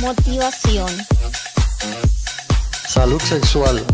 [0.00, 0.88] motivación,
[2.86, 3.84] salud sexual,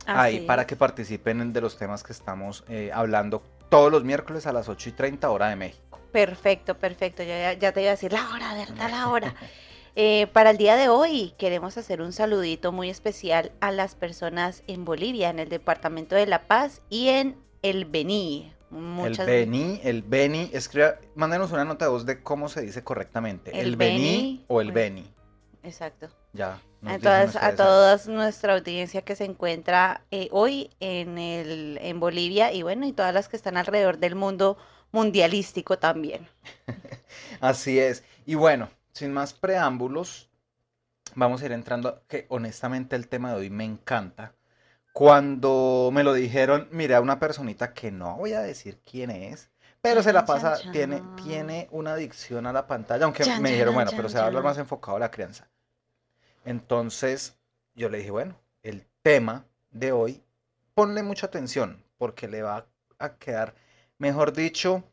[0.05, 4.53] Ahí para que participen de los temas que estamos eh, hablando todos los miércoles a
[4.53, 5.99] las 8 y 30 hora de México.
[6.11, 7.23] Perfecto, perfecto.
[7.23, 8.89] Ya, ya te iba a decir la hora, ¿verdad?
[8.89, 9.35] La hora.
[9.95, 14.63] Eh, para el día de hoy queremos hacer un saludito muy especial a las personas
[14.67, 18.53] en Bolivia, en el departamento de La Paz y en el Bení.
[18.71, 23.51] El Beni, el Beni, escriba, mándenos una nota de voz de cómo se dice correctamente.
[23.59, 25.11] El, Beni, o el Beni.
[25.63, 26.09] Exacto.
[26.33, 26.59] Ya.
[26.83, 32.63] Entonces, a toda nuestra audiencia que se encuentra eh, hoy en, el, en Bolivia y
[32.63, 34.57] bueno, y todas las que están alrededor del mundo
[34.91, 36.27] mundialístico también.
[37.39, 38.03] Así es.
[38.25, 40.29] Y bueno, sin más preámbulos,
[41.13, 44.33] vamos a ir entrando, que honestamente el tema de hoy me encanta
[44.91, 49.50] cuando me lo dijeron, mira, una personita que no voy a decir quién es,
[49.81, 53.91] pero se la pasa, tiene, tiene una adicción a la pantalla, aunque me dijeron, bueno,
[53.95, 55.49] pero se va a hablar más enfocado a la crianza.
[56.45, 57.35] Entonces,
[57.73, 60.23] yo le dije, bueno, el tema de hoy,
[60.75, 62.67] ponle mucha atención, porque le va
[62.99, 63.55] a quedar,
[63.97, 64.83] mejor dicho,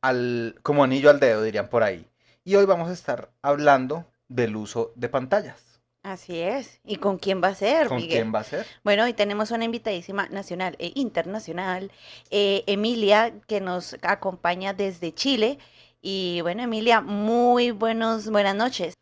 [0.00, 2.08] al, como anillo al dedo, dirían por ahí.
[2.44, 5.77] Y hoy vamos a estar hablando del uso de pantallas.
[6.02, 6.80] Así es.
[6.84, 7.88] ¿Y con quién va a ser?
[7.88, 8.66] ¿Con quién va a ser?
[8.84, 11.90] Bueno, hoy tenemos una invitadísima nacional e internacional,
[12.30, 15.58] eh, Emilia, que nos acompaña desde Chile.
[16.00, 18.94] Y bueno, Emilia, muy buenos, buenas noches.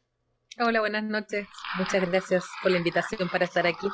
[0.59, 1.47] Hola, buenas noches.
[1.77, 3.89] Muchas gracias por la invitación para estar aquí.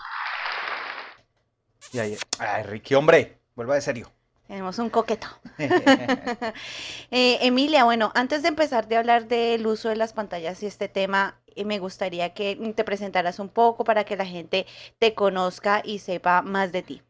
[1.92, 4.12] Y ahí, ay, Ricky, hombre, vuelva de serio.
[4.46, 5.26] Tenemos un coqueto.
[7.10, 10.88] Eh, Emilia, bueno, antes de empezar de hablar del uso de las pantallas y este
[10.88, 14.66] tema, me gustaría que te presentaras un poco para que la gente
[14.98, 17.02] te conozca y sepa más de ti.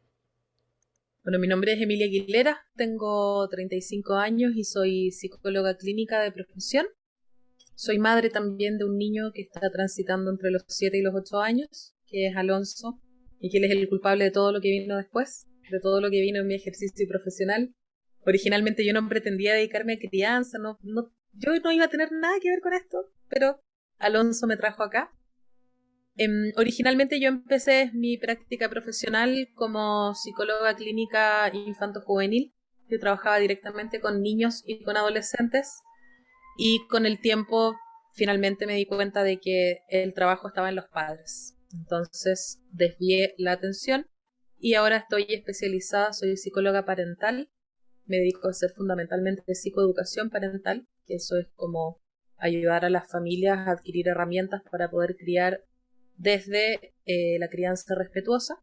[1.25, 6.87] Bueno, mi nombre es Emilia Aguilera, tengo 35 años y soy psicóloga clínica de profesión.
[7.75, 11.41] Soy madre también de un niño que está transitando entre los 7 y los 8
[11.41, 13.01] años, que es Alonso,
[13.41, 16.11] y que él es el culpable de todo lo que vino después de todo lo
[16.11, 17.75] que vino en mi ejercicio profesional.
[18.25, 22.39] Originalmente yo no pretendía dedicarme a crianza, no, no, yo no iba a tener nada
[22.41, 23.61] que ver con esto, pero
[24.03, 25.11] Alonso me trajo acá.
[26.17, 32.53] Em, originalmente yo empecé mi práctica profesional como psicóloga clínica infanto-juvenil.
[32.89, 35.81] Yo trabajaba directamente con niños y con adolescentes
[36.59, 37.75] y con el tiempo
[38.13, 41.57] finalmente me di cuenta de que el trabajo estaba en los padres.
[41.73, 44.07] Entonces desvié la atención
[44.59, 47.51] y ahora estoy especializada, soy psicóloga parental,
[48.05, 52.02] me dedico a hacer fundamentalmente psicoeducación parental, que eso es como
[52.43, 55.65] ayudar a las familias a adquirir herramientas para poder criar
[56.17, 58.63] desde eh, la crianza respetuosa.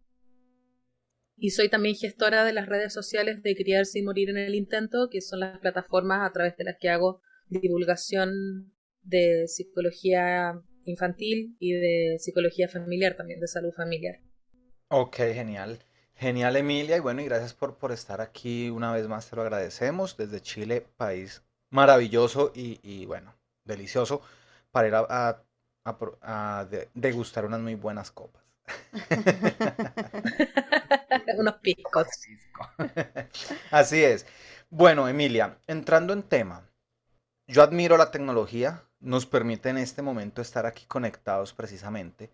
[1.38, 5.08] Y soy también gestora de las redes sociales de Criar sin morir en el intento,
[5.10, 8.74] que son las plataformas a través de las que hago divulgación
[9.04, 14.20] de psicología infantil y de psicología familiar también, de salud familiar.
[14.90, 15.80] Ok, genial.
[16.16, 19.42] Genial, Emilia, y bueno, y gracias por, por estar aquí una vez más, te lo
[19.44, 23.34] agradecemos desde Chile, país maravilloso y, bueno,
[23.70, 24.22] delicioso
[24.72, 25.42] para ir a,
[25.86, 28.44] a, degustar unas muy buenas copas.
[31.38, 32.08] Unos picos.
[33.72, 34.26] Así es.
[34.70, 36.68] Bueno, Emilia, entrando en tema,
[37.48, 42.30] yo admiro la tecnología, nos permite en este momento estar aquí conectados precisamente,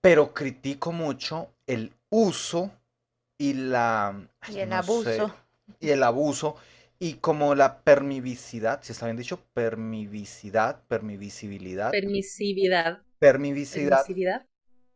[0.00, 2.70] pero critico mucho el uso
[3.36, 4.28] y la...
[4.48, 5.34] Y el no sé, abuso.
[5.80, 6.56] y el abuso
[6.98, 13.02] y como la permisividad, si está bien dicho, permisividad, permivisibilidad, Permisividad.
[13.18, 13.98] permisividad.
[14.04, 14.46] Permisividad.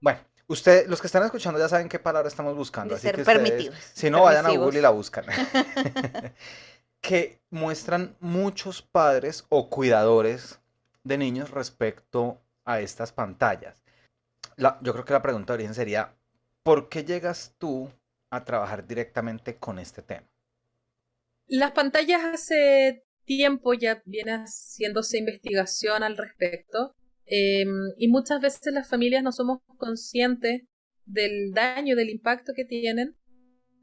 [0.00, 3.16] Bueno, usted, los que están escuchando ya saben qué palabra estamos buscando, De así ser
[3.16, 4.50] que ustedes, permitidos, si no, vayan a.
[4.50, 5.24] Google y la buscan.
[7.00, 10.60] que muestran muchos padres o cuidadores
[11.04, 13.82] de niños respecto a estas pantallas.
[14.56, 16.14] La- yo creo que la pregunta de origen sería,
[16.62, 17.90] ¿por qué llegas tú
[18.30, 20.26] a trabajar directamente con este tema?
[21.48, 27.64] Las pantallas hace tiempo ya viene haciéndose investigación al respecto eh,
[27.96, 30.62] y muchas veces las familias no somos conscientes
[31.06, 33.16] del daño, del impacto que tienen,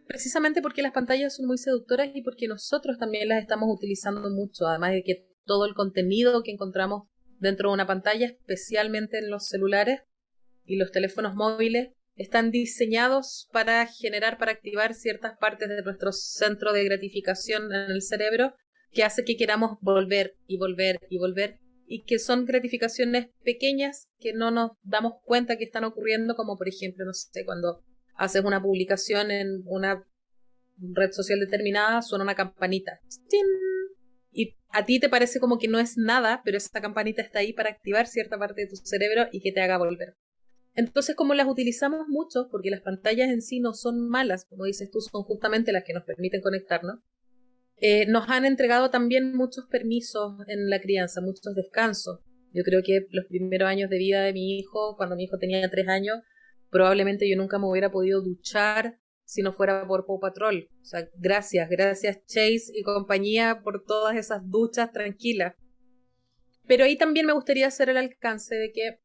[0.07, 4.67] precisamente porque las pantallas son muy seductoras y porque nosotros también las estamos utilizando mucho,
[4.67, 7.07] además de que todo el contenido que encontramos
[7.39, 10.01] dentro de una pantalla, especialmente en los celulares
[10.65, 16.73] y los teléfonos móviles, están diseñados para generar, para activar ciertas partes de nuestro centro
[16.73, 18.53] de gratificación en el cerebro
[18.91, 24.33] que hace que queramos volver y volver y volver y que son gratificaciones pequeñas que
[24.33, 27.83] no nos damos cuenta que están ocurriendo, como por ejemplo, no sé, cuando
[28.15, 30.03] haces una publicación en una
[30.77, 32.99] red social determinada, suena una campanita.
[34.31, 37.53] Y a ti te parece como que no es nada, pero esa campanita está ahí
[37.53, 40.15] para activar cierta parte de tu cerebro y que te haga volver.
[40.75, 44.91] Entonces, como las utilizamos mucho, porque las pantallas en sí no son malas, como dices
[44.91, 46.99] tú, son justamente las que nos permiten conectarnos,
[47.77, 52.19] eh, nos han entregado también muchos permisos en la crianza, muchos descansos.
[52.53, 55.69] Yo creo que los primeros años de vida de mi hijo, cuando mi hijo tenía
[55.69, 56.19] tres años,
[56.69, 60.69] probablemente yo nunca me hubiera podido duchar si no fuera por Paw Patrol.
[60.81, 65.55] O sea, gracias, gracias Chase y compañía por todas esas duchas tranquilas.
[66.67, 68.99] Pero ahí también me gustaría hacer el alcance de que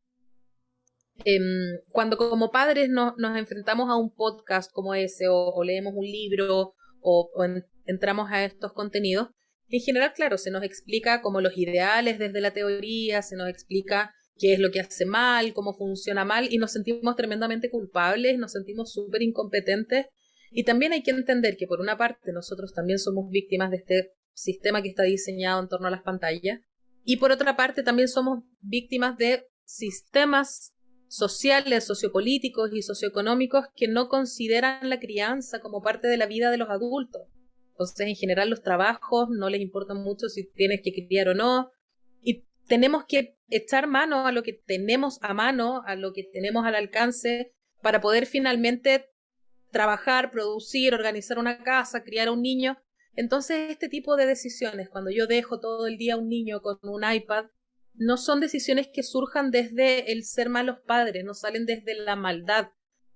[1.24, 5.92] em, cuando como padres no- nos enfrentamos a un podcast como ese o, o leemos
[5.96, 9.28] un libro o, o en- entramos a estos contenidos,
[9.68, 14.12] en general, claro, se nos explica como los ideales desde la teoría, se nos explica
[14.36, 18.52] qué es lo que hace mal, cómo funciona mal y nos sentimos tremendamente culpables, nos
[18.52, 20.06] sentimos súper incompetentes
[20.50, 24.10] y también hay que entender que por una parte nosotros también somos víctimas de este
[24.32, 26.58] sistema que está diseñado en torno a las pantallas
[27.04, 30.72] y por otra parte también somos víctimas de sistemas
[31.10, 36.56] sociales, sociopolíticos y socioeconómicos que no consideran la crianza como parte de la vida de
[36.56, 37.22] los adultos.
[37.72, 41.72] Entonces, en general, los trabajos no les importan mucho si tienes que criar o no.
[42.22, 46.64] Y tenemos que echar mano a lo que tenemos a mano, a lo que tenemos
[46.64, 49.10] al alcance, para poder finalmente
[49.72, 52.78] trabajar, producir, organizar una casa, criar a un niño.
[53.16, 56.78] Entonces, este tipo de decisiones, cuando yo dejo todo el día a un niño con
[56.82, 57.46] un iPad,
[57.94, 62.68] no son decisiones que surjan desde el ser malos padres, no salen desde la maldad,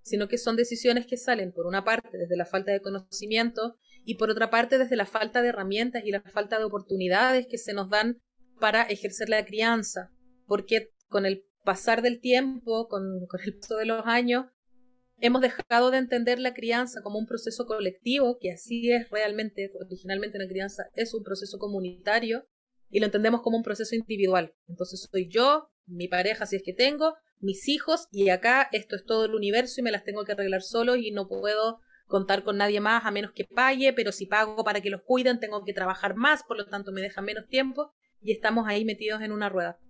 [0.03, 4.17] sino que son decisiones que salen, por una parte, desde la falta de conocimiento y
[4.17, 7.73] por otra parte, desde la falta de herramientas y la falta de oportunidades que se
[7.73, 8.21] nos dan
[8.61, 10.11] para ejercer la crianza.
[10.47, 13.03] Porque con el pasar del tiempo, con,
[13.45, 14.47] el paso de los años,
[15.19, 20.39] hemos dejado de entender la crianza como un proceso colectivo, que así es realmente, originalmente
[20.39, 22.47] la crianza es un proceso comunitario,
[22.95, 24.55] y lo entendemos como un proceso individual.
[24.69, 29.05] Entonces soy yo, mi pareja si es que tengo, mis hijos, y acá esto es
[29.05, 32.57] todo el universo y me las tengo que arreglar solo y no puedo contar con
[32.57, 35.73] nadie más a menos que pague, pero si pago para que los cuiden tengo que
[35.73, 37.91] trabajar más, por lo tanto me deja menos tiempo
[38.23, 39.81] y estamos ahí metidos en una rueda.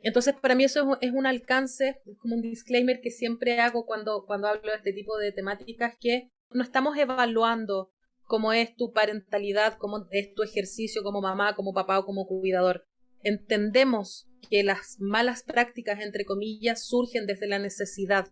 [0.00, 4.26] Entonces, para mí eso es un alcance, es como un disclaimer que siempre hago cuando,
[4.26, 7.91] cuando hablo de este tipo de temáticas, que no estamos evaluando
[8.32, 12.86] cómo es tu parentalidad, cómo es tu ejercicio como mamá, como papá o como cuidador.
[13.22, 18.28] Entendemos que las malas prácticas, entre comillas, surgen desde la necesidad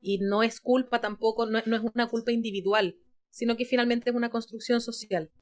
[0.00, 2.94] y no es culpa tampoco, no, no es una culpa individual,
[3.30, 5.32] sino que finalmente es una construcción social.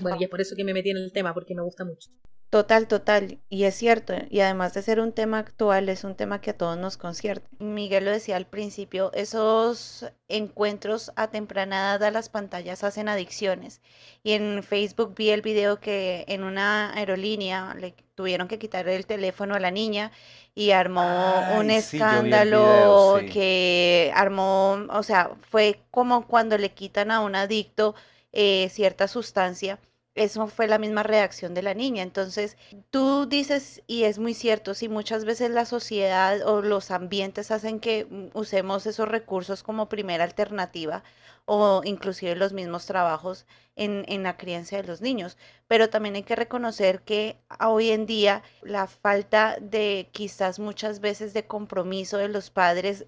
[0.00, 2.08] Bueno, y es por eso que me metí en el tema, porque me gusta mucho.
[2.50, 3.38] Total, total.
[3.48, 4.12] Y es cierto.
[4.28, 7.44] Y además de ser un tema actual, es un tema que a todos nos concierne.
[7.60, 13.80] Miguel lo decía al principio, esos encuentros a temprana edad a las pantallas hacen adicciones.
[14.24, 19.06] Y en Facebook vi el video que en una aerolínea le tuvieron que quitar el
[19.06, 20.10] teléfono a la niña
[20.52, 23.26] y armó un sí, escándalo video, sí.
[23.28, 27.94] que armó, o sea, fue como cuando le quitan a un adicto
[28.32, 29.78] eh, cierta sustancia
[30.20, 32.02] eso fue la misma reacción de la niña.
[32.02, 32.58] Entonces,
[32.90, 37.80] tú dices, y es muy cierto, si muchas veces la sociedad o los ambientes hacen
[37.80, 41.02] que mm, usemos esos recursos como primera alternativa
[41.46, 43.46] o inclusive los mismos trabajos
[43.76, 45.38] en, en la crianza de los niños.
[45.68, 51.32] Pero también hay que reconocer que hoy en día la falta de quizás muchas veces
[51.32, 53.06] de compromiso de los padres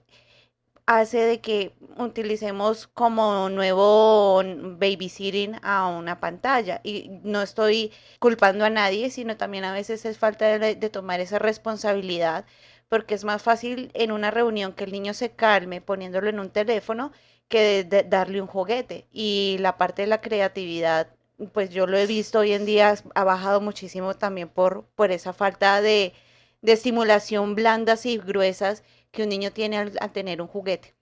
[0.86, 4.42] hace de que utilicemos como nuevo
[4.78, 6.80] babysitting a una pantalla.
[6.82, 11.38] Y no estoy culpando a nadie, sino también a veces es falta de, tomar esa
[11.38, 12.44] responsabilidad,
[12.88, 16.50] porque es más fácil en una reunión que el niño se calme poniéndolo en un
[16.50, 17.12] teléfono
[17.48, 19.06] que darle un juguete.
[19.12, 21.08] Y la parte de la creatividad,
[21.52, 25.32] pues yo lo he visto hoy en día, ha bajado muchísimo también por, por esa
[25.32, 26.12] falta de,
[26.62, 30.96] de estimulación blandas y gruesas que un niño tiene al, tener un juguete.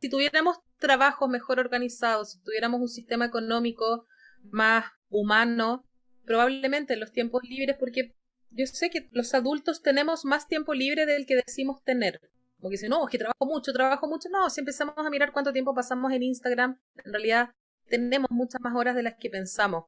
[0.00, 4.06] si tuviéramos trabajos mejor organizados, si tuviéramos un sistema económico
[4.50, 5.84] más humano,
[6.24, 8.14] probablemente en los tiempos libres, porque
[8.50, 12.20] yo sé que los adultos tenemos más tiempo libre del que decimos tener.
[12.58, 14.28] Como que dicen, no, es que trabajo mucho, trabajo mucho.
[14.30, 17.50] No, si empezamos a mirar cuánto tiempo pasamos en Instagram, en realidad
[17.88, 19.84] tenemos muchas más horas de las que pensamos.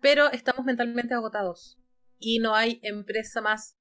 [0.00, 1.78] Pero estamos mentalmente agotados.
[2.18, 3.76] Y no hay empresa más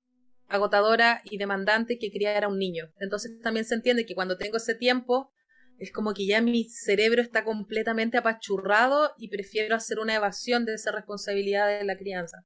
[0.51, 2.91] agotadora y demandante que criar a un niño.
[2.99, 5.31] Entonces también se entiende que cuando tengo ese tiempo,
[5.77, 10.75] es como que ya mi cerebro está completamente apachurrado y prefiero hacer una evasión de
[10.75, 12.45] esa responsabilidad de la crianza.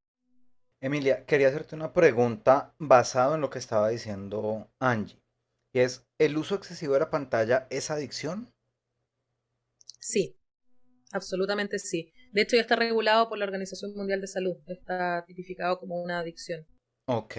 [0.79, 5.19] Emilia, quería hacerte una pregunta basado en lo que estaba diciendo Angie.
[5.73, 8.53] Y es, ¿el uso excesivo de la pantalla es adicción?
[9.99, 10.39] Sí,
[11.11, 12.13] absolutamente sí.
[12.31, 14.57] De hecho, ya está regulado por la Organización Mundial de Salud.
[14.67, 16.65] Está tipificado como una adicción.
[17.07, 17.35] Ok.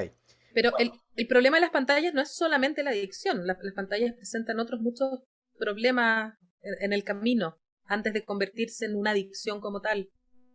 [0.56, 3.46] Pero el, el problema de las pantallas no es solamente la adicción.
[3.46, 5.20] Las, las pantallas presentan otros muchos
[5.58, 6.32] problemas
[6.62, 10.08] en, en el camino antes de convertirse en una adicción como tal.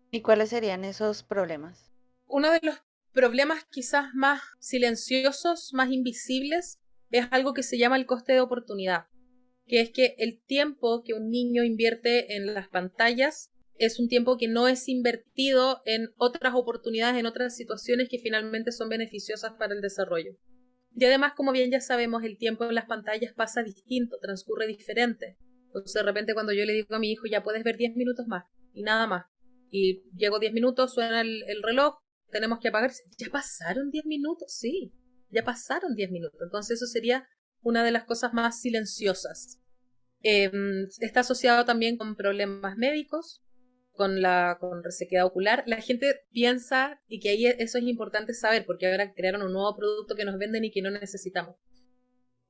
[0.10, 1.92] ¿Y cuáles serían esos problemas?
[2.26, 2.82] Uno de los
[3.14, 6.80] problemas quizás más silenciosos, más invisibles,
[7.12, 9.06] es algo que se llama el coste de oportunidad,
[9.68, 13.52] que es que el tiempo que un niño invierte en las pantallas
[13.86, 18.72] es un tiempo que no es invertido en otras oportunidades, en otras situaciones que finalmente
[18.72, 20.38] son beneficiosas para el desarrollo.
[20.96, 25.36] Y además, como bien ya sabemos, el tiempo en las pantallas pasa distinto, transcurre diferente.
[25.66, 28.28] Entonces, de repente, cuando yo le digo a mi hijo, ya puedes ver 10 minutos
[28.28, 29.26] más, y nada más,
[29.72, 31.96] y llego 10 minutos, suena el, el reloj,
[32.30, 32.92] tenemos que apagar.
[33.18, 34.54] ¿Ya pasaron 10 minutos?
[34.54, 34.94] Sí,
[35.32, 36.40] ya pasaron 10 minutos.
[36.44, 37.28] Entonces, eso sería
[37.62, 39.60] una de las cosas más silenciosas.
[40.24, 40.52] Eh,
[41.00, 43.42] está asociado también con problemas médicos,
[44.02, 45.64] con la con resequedad ocular.
[45.68, 49.76] La gente piensa, y que ahí eso es importante saber, porque ahora crearon un nuevo
[49.76, 51.56] producto que nos venden y que no necesitamos.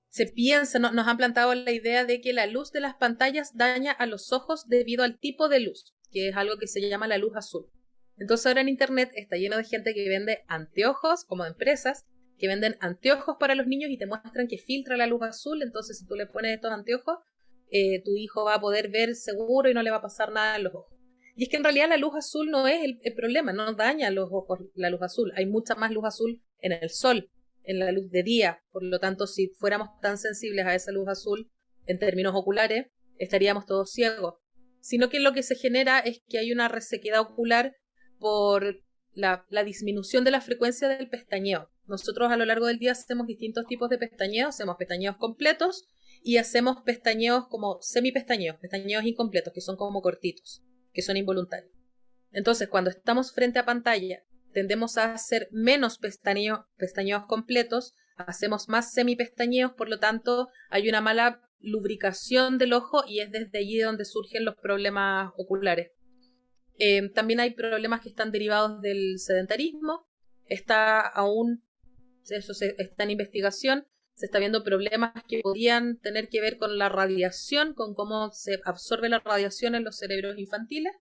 [0.07, 3.57] Se piensa, no, nos han plantado la idea de que la luz de las pantallas
[3.57, 7.05] daña a los ojos debido al tipo de luz, que es algo que se llama
[7.09, 7.69] la luz azul.
[8.17, 12.05] Entonces ahora en internet está lleno de gente que vende anteojos, como empresas,
[12.37, 15.61] que venden anteojos para los niños y te muestran que filtra la luz azul.
[15.61, 17.17] Entonces si tú le pones estos anteojos,
[17.71, 20.55] eh, tu hijo va a poder ver seguro y no le va a pasar nada
[20.55, 21.00] en los ojos.
[21.41, 24.29] Y es que en realidad la luz azul no es el, problema, no daña los
[24.31, 25.33] ojos la luz azul.
[25.35, 27.31] Hay mucha más luz azul en el sol,
[27.63, 28.61] en la luz de día.
[28.69, 31.49] Por lo tanto, si fuéramos tan sensibles a esa luz azul
[31.87, 34.35] en términos oculares, estaríamos todos ciegos.
[34.81, 37.75] Sino que lo que se genera es que hay una resequedad ocular
[38.19, 38.83] por
[39.13, 41.71] la, la disminución de la frecuencia del pestañeo.
[41.87, 45.87] Nosotros a lo largo del día hacemos distintos tipos de pestañeos, hacemos pestañeos completos
[46.21, 50.61] y hacemos pestañeos como semipestañeos, pestañeos incompletos, que son como cortitos
[50.93, 51.73] que son involuntarios.
[52.31, 58.93] Entonces, cuando estamos frente a pantalla, tendemos a hacer menos pestañeo, pestañeos completos, hacemos más
[58.93, 64.05] semipestañeos, por lo tanto, hay una mala lubricación del ojo y es desde allí donde
[64.05, 65.91] surgen los problemas oculares.
[66.79, 70.07] Eh, también hay problemas que están derivados del sedentarismo,
[70.45, 71.63] está aún,
[72.29, 76.77] eso se, está en investigación, se está viendo problemas que podrían tener que ver con
[76.77, 80.93] la radiación, con cómo se absorbe la radiación en los cerebros infantiles.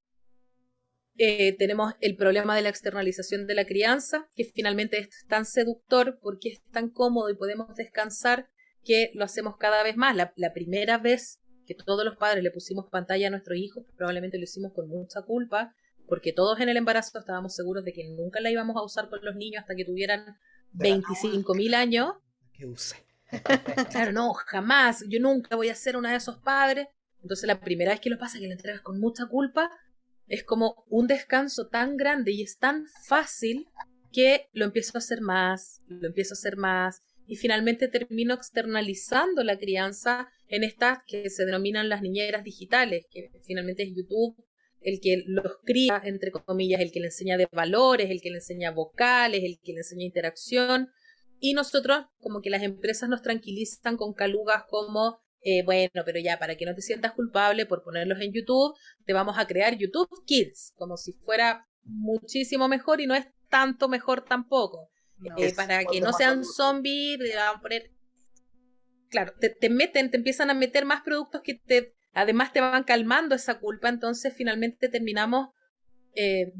[1.17, 6.19] Eh, tenemos el problema de la externalización de la crianza, que finalmente es tan seductor
[6.23, 8.49] porque es tan cómodo y podemos descansar
[8.85, 10.17] que lo hacemos cada vez más.
[10.17, 14.39] La, la primera vez que todos los padres le pusimos pantalla a nuestros hijos, probablemente
[14.39, 15.75] lo hicimos con mucha culpa,
[16.09, 19.25] porque todos en el embarazo estábamos seguros de que nunca la íbamos a usar con
[19.25, 20.37] los niños hasta que tuvieran
[20.75, 22.15] 25.000 años.
[22.65, 22.95] Use.
[23.91, 25.05] claro, no, jamás.
[25.09, 26.89] Yo nunca voy a ser una de esos padres.
[27.23, 29.71] Entonces la primera vez que lo pasa, que le entregas con mucha culpa,
[30.27, 33.69] es como un descanso tan grande y es tan fácil
[34.13, 39.45] que lo empiezo a hacer más, lo empiezo a hacer más y finalmente termino externalizando
[39.45, 44.37] la crianza en estas que se denominan las niñeras digitales, que finalmente es YouTube
[44.81, 48.37] el que los cría, entre comillas, el que le enseña de valores, el que le
[48.37, 50.91] enseña vocales, el que le enseña interacción,
[51.41, 56.39] y nosotros, como que las empresas nos tranquilizan con calugas como, eh, bueno, pero ya,
[56.39, 58.75] para que no te sientas culpable por ponerlos en YouTube,
[59.07, 63.89] te vamos a crear YouTube Kids, como si fuera muchísimo mejor y no es tanto
[63.89, 64.91] mejor tampoco.
[65.17, 67.91] No, eh, para que no sean zombies, le van a poner
[69.11, 72.85] claro, te, te meten, te empiezan a meter más productos que te, además te van
[72.85, 75.49] calmando esa culpa, entonces finalmente terminamos
[76.15, 76.53] eh,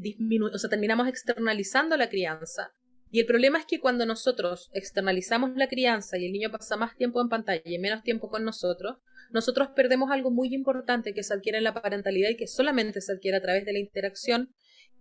[0.53, 2.71] o sea, terminamos externalizando la crianza.
[3.11, 6.95] Y el problema es que cuando nosotros externalizamos la crianza y el niño pasa más
[6.95, 8.97] tiempo en pantalla y menos tiempo con nosotros,
[9.31, 13.11] nosotros perdemos algo muy importante que se adquiere en la parentalidad y que solamente se
[13.11, 14.53] adquiere a través de la interacción,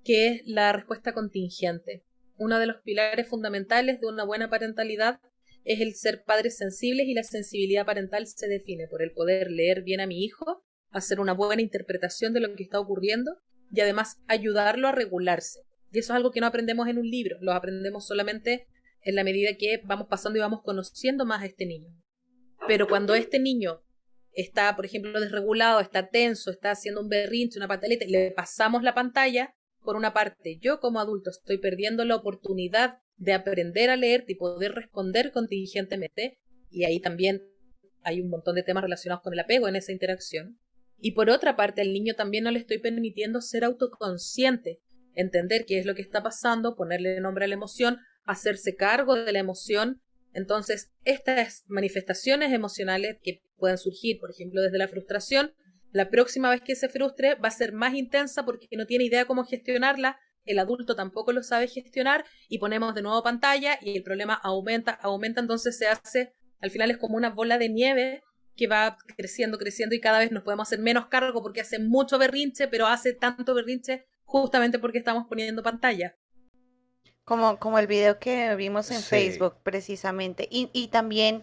[0.05, 2.05] que es la respuesta contingente.
[2.37, 5.21] Uno de los pilares fundamentales de una buena parentalidad
[5.64, 9.83] es el ser padres sensibles y la sensibilidad parental se define por el poder leer
[9.83, 13.37] bien a mi hijo, hacer una buena interpretación de lo que está ocurriendo
[13.71, 15.61] y además ayudarlo a regularse.
[15.92, 18.66] Y eso es algo que no aprendemos en un libro, lo aprendemos solamente
[19.02, 21.88] en la medida que vamos pasando y vamos conociendo más a este niño.
[22.68, 23.82] Pero cuando este niño
[24.32, 28.94] está, por ejemplo, desregulado, está tenso, está haciendo un berrinche, una pataleta, le pasamos la
[28.94, 34.25] pantalla, por una parte, yo como adulto estoy perdiendo la oportunidad de aprender a leer
[34.28, 36.38] y poder responder contingentemente,
[36.70, 37.42] y ahí también
[38.02, 40.59] hay un montón de temas relacionados con el apego en esa interacción.
[40.99, 44.80] Y por otra parte, al niño también no le estoy permitiendo ser autoconsciente,
[45.14, 49.33] entender qué es lo que está pasando, ponerle nombre a la emoción, hacerse cargo de
[49.33, 50.00] la emoción.
[50.33, 55.52] Entonces, estas manifestaciones emocionales que pueden surgir, por ejemplo, desde la frustración,
[55.93, 59.25] la próxima vez que se frustre va a ser más intensa porque no tiene idea
[59.25, 64.02] cómo gestionarla, el adulto tampoco lo sabe gestionar y ponemos de nuevo pantalla y el
[64.02, 68.23] problema aumenta, aumenta, entonces se hace, al final es como una bola de nieve
[68.57, 72.19] que va creciendo, creciendo y cada vez nos podemos hacer menos cargo porque hace mucho
[72.19, 76.16] berrinche, pero hace tanto berrinche justamente porque estamos poniendo pantalla.
[77.25, 80.49] Como, como el video que vimos en Facebook, precisamente.
[80.50, 81.42] Y, y, también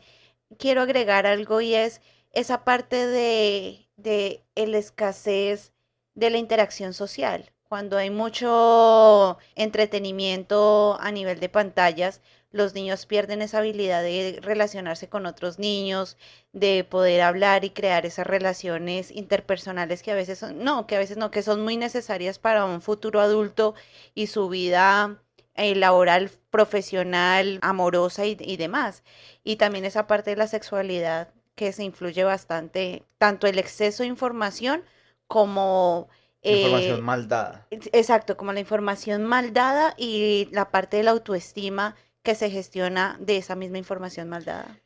[0.57, 2.01] quiero agregar algo y es
[2.31, 5.73] esa parte de, de el escasez
[6.15, 7.51] de la interacción social.
[7.63, 15.09] Cuando hay mucho entretenimiento a nivel de pantallas, los niños pierden esa habilidad de relacionarse
[15.09, 16.17] con otros niños,
[16.53, 20.99] de poder hablar y crear esas relaciones interpersonales que a veces son, no, que a
[20.99, 23.75] veces no, que son muy necesarias para un futuro adulto
[24.15, 25.21] y su vida
[25.55, 29.03] eh, laboral, profesional, amorosa y, y demás.
[29.43, 34.09] Y también esa parte de la sexualidad que se influye bastante, tanto el exceso de
[34.09, 34.83] información
[35.27, 36.07] como
[36.43, 37.67] Información eh, mal dada.
[37.71, 41.95] Exacto, como la información mal dada y la parte de la autoestima
[42.27, 44.81] que se gestiona de esa misma información mal dada.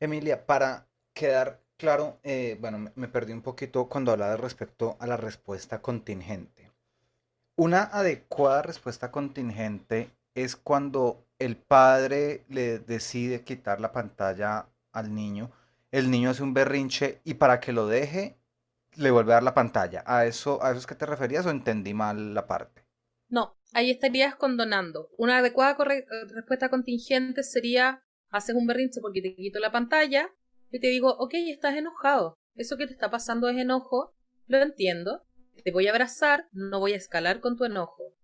[0.00, 5.18] Emilia, para quedar claro, eh, bueno, me, perdí un poquito cuando hablaba respecto a la
[5.18, 6.72] respuesta contingente.
[7.56, 15.50] Una adecuada respuesta contingente es cuando el padre le decide quitar la pantalla al niño,
[15.90, 18.38] el niño hace un berrinche y para que lo deje
[18.94, 20.04] le vuelve a dar la pantalla.
[20.06, 22.86] ¿A eso, a eso es que te referías o entendí mal la parte?
[23.28, 25.10] No, ahí estarías condonando.
[25.16, 25.76] Una adecuada
[26.34, 30.30] respuesta contingente sería, haces un berrinche porque te quito la pantalla
[30.70, 32.36] y te digo, ok, estás enojado.
[32.54, 34.14] Eso que te está pasando es enojo,
[34.46, 35.24] lo entiendo.
[35.64, 38.14] Te voy a abrazar, no voy a escalar con tu enojo.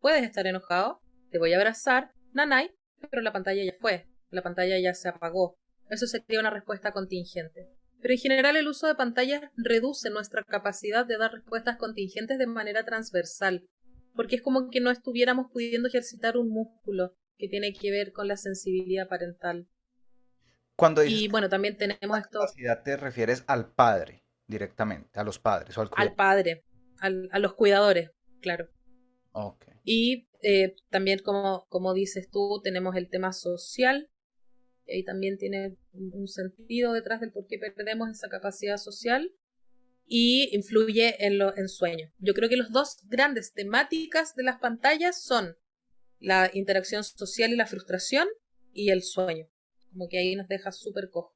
[0.00, 2.70] Puedes estar enojado, te voy a abrazar, nanay,
[3.10, 5.56] pero la pantalla ya fue, la pantalla ya se apagó.
[5.88, 7.70] Eso sería una respuesta contingente.
[8.00, 12.46] Pero en general el uso de pantallas reduce nuestra capacidad de dar respuestas contingentes de
[12.46, 13.66] manera transversal,
[14.16, 18.28] porque es como que no estuviéramos pudiendo ejercitar un músculo que tiene que ver con
[18.28, 19.68] la sensibilidad parental.
[20.74, 22.40] Cuando y bueno, también tenemos esto.
[22.40, 26.64] capacidad te refieres al padre directamente, a los padres o al, al padre,
[27.00, 28.68] a los cuidadores, claro.
[29.32, 29.74] Okay.
[29.84, 34.10] Y eh, también, como, como dices tú, tenemos el tema social,
[34.86, 39.32] y ahí también tiene un sentido detrás del por qué perdemos esa capacidad social
[40.06, 42.10] y influye en, lo, en sueño.
[42.18, 45.56] Yo creo que las dos grandes temáticas de las pantallas son
[46.20, 48.28] la interacción social y la frustración
[48.72, 49.46] y el sueño.
[49.90, 51.32] Como que ahí nos deja súper cojo.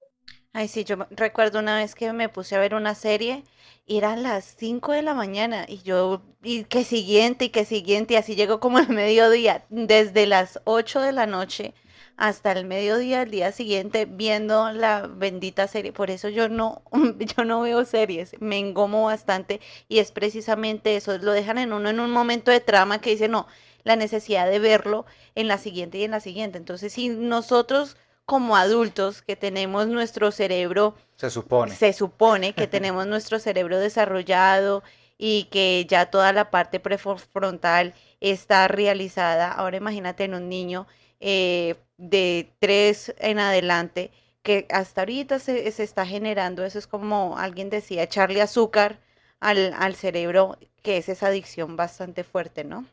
[0.52, 3.44] Ay, sí, yo recuerdo una vez que me puse a ver una serie
[3.86, 8.14] y eran las 5 de la mañana y yo, y que siguiente y que siguiente,
[8.14, 11.74] y así llegó como el mediodía, desde las 8 de la noche
[12.20, 15.90] hasta el mediodía del día siguiente viendo la bendita serie.
[15.90, 16.82] Por eso yo no,
[17.18, 21.88] yo no veo series, me engomo bastante y es precisamente eso, lo dejan en uno
[21.88, 23.46] en un momento de trama que dice, no,
[23.84, 26.58] la necesidad de verlo en la siguiente y en la siguiente.
[26.58, 33.06] Entonces, si nosotros como adultos que tenemos nuestro cerebro, se supone, se supone que tenemos
[33.06, 34.82] nuestro cerebro desarrollado
[35.16, 39.50] y que ya toda la parte prefrontal está realizada.
[39.50, 40.86] Ahora imagínate en un niño
[41.18, 44.10] eh, de tres en adelante,
[44.42, 49.00] que hasta ahorita se, está generando, eso es como alguien decía, echarle azúcar
[49.38, 52.86] al, al cerebro, que es esa adicción bastante fuerte, ¿no?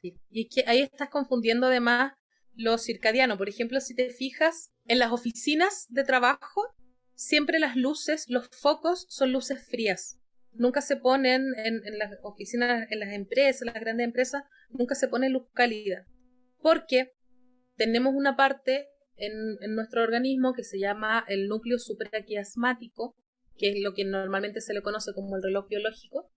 [0.00, 2.14] Sí, y que ahí estás confundiendo además
[2.54, 3.36] lo circadiano.
[3.36, 6.74] Por ejemplo, si te fijas en las oficinas de trabajo,
[7.14, 10.18] siempre las luces, los focos son luces frías.
[10.52, 15.08] Nunca se ponen en, en las oficinas, en las empresas, las grandes empresas, nunca se
[15.08, 16.06] pone luz cálida.
[16.62, 17.15] Porque
[17.76, 23.14] tenemos una parte en, nuestro organismo que se llama el núcleo supraquiasmático,
[23.56, 26.30] que es lo que normalmente se le conoce como el reloj biológico.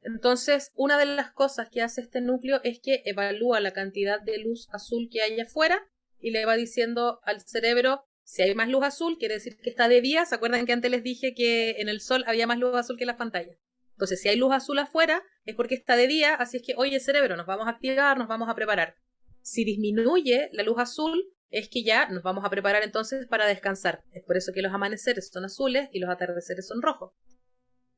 [0.00, 4.38] Entonces, una de las cosas que hace este núcleo es que evalúa la cantidad de
[4.38, 5.80] luz azul que hay afuera
[6.18, 9.88] y le va diciendo al cerebro si hay más luz azul, quiere decir que está
[9.88, 10.24] de día.
[10.24, 13.04] ¿Se acuerdan que antes les dije que en el sol había más luz azul que
[13.04, 13.58] en las pantallas?
[13.92, 16.98] Entonces, si hay luz azul afuera, es porque está de día, así es que, oye,
[16.98, 18.96] cerebro, nos vamos a activar, nos vamos a preparar.
[19.42, 24.02] Si disminuye la luz azul, es que ya nos vamos a preparar entonces para descansar.
[24.12, 27.12] Es por eso que los amaneceres son azules y los atardeceres son rojos.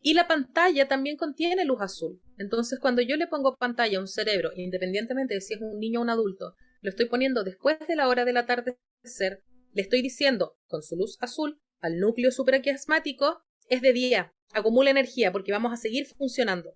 [0.01, 2.21] Y la pantalla también contiene luz azul.
[2.37, 6.01] Entonces, cuando yo le pongo pantalla a un cerebro, independientemente de si es un niño
[6.01, 10.59] o un adulto, lo estoy poniendo después de la hora del atardecer, le estoy diciendo
[10.67, 15.77] con su luz azul al núcleo supraquiasmático, es de día, acumula energía porque vamos a
[15.77, 16.75] seguir funcionando.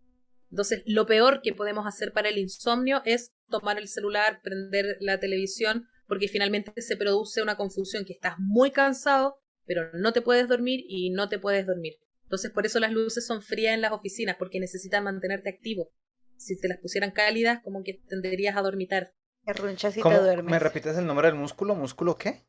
[0.50, 5.18] Entonces, lo peor que podemos hacer para el insomnio es tomar el celular, prender la
[5.18, 10.48] televisión, porque finalmente se produce una confusión que estás muy cansado, pero no te puedes
[10.48, 11.94] dormir y no te puedes dormir.
[12.22, 15.90] Entonces, por eso las luces son frías en las oficinas, porque necesitan mantenerte activo.
[16.36, 19.12] Si te las pusieran cálidas, como que tenderías a dormitar.
[19.44, 20.18] Te runchas y te ¿Cómo?
[20.20, 20.50] duermes.
[20.50, 21.74] ¿Me repites el nombre del músculo?
[21.74, 22.44] ¿Músculo qué?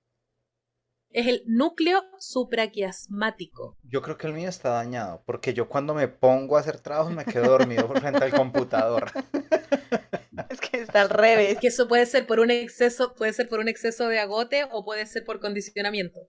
[1.12, 3.78] Es el núcleo supraquiasmático.
[3.84, 7.14] Yo creo que el mío está dañado, porque yo cuando me pongo a hacer trabajos
[7.14, 9.12] me quedo dormido por frente al computador.
[10.50, 11.58] Es que está al revés.
[11.60, 14.84] Que eso puede ser por un exceso, puede ser por un exceso de agote o
[14.84, 16.20] puede ser por condicionamiento.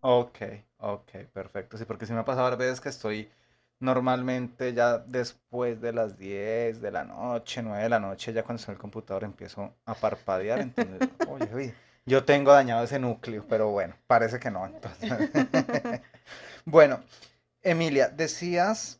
[0.00, 0.38] Ok,
[0.78, 1.76] ok, perfecto.
[1.76, 3.30] Sí, porque si me ha pasado varias veces que estoy
[3.80, 8.60] normalmente ya después de las 10 de la noche, 9 de la noche, ya cuando
[8.60, 10.60] estoy en el computador empiezo a parpadear.
[10.60, 11.74] Entonces, oye, oye,
[12.06, 14.66] yo tengo dañado ese núcleo, pero bueno, parece que no.
[14.66, 15.10] Entonces.
[16.64, 17.02] bueno,
[17.62, 18.99] Emilia, decías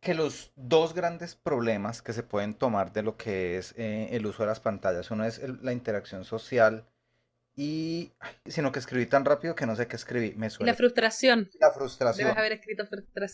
[0.00, 4.26] que los dos grandes problemas que se pueden tomar de lo que es eh, el
[4.26, 6.86] uso de las pantallas, uno es el- la interacción social
[7.56, 10.72] y, ay, sino que escribí tan rápido que no sé qué escribí, me Y suele
[10.72, 11.50] la frustración.
[11.60, 12.86] la frustración Debes haber escrito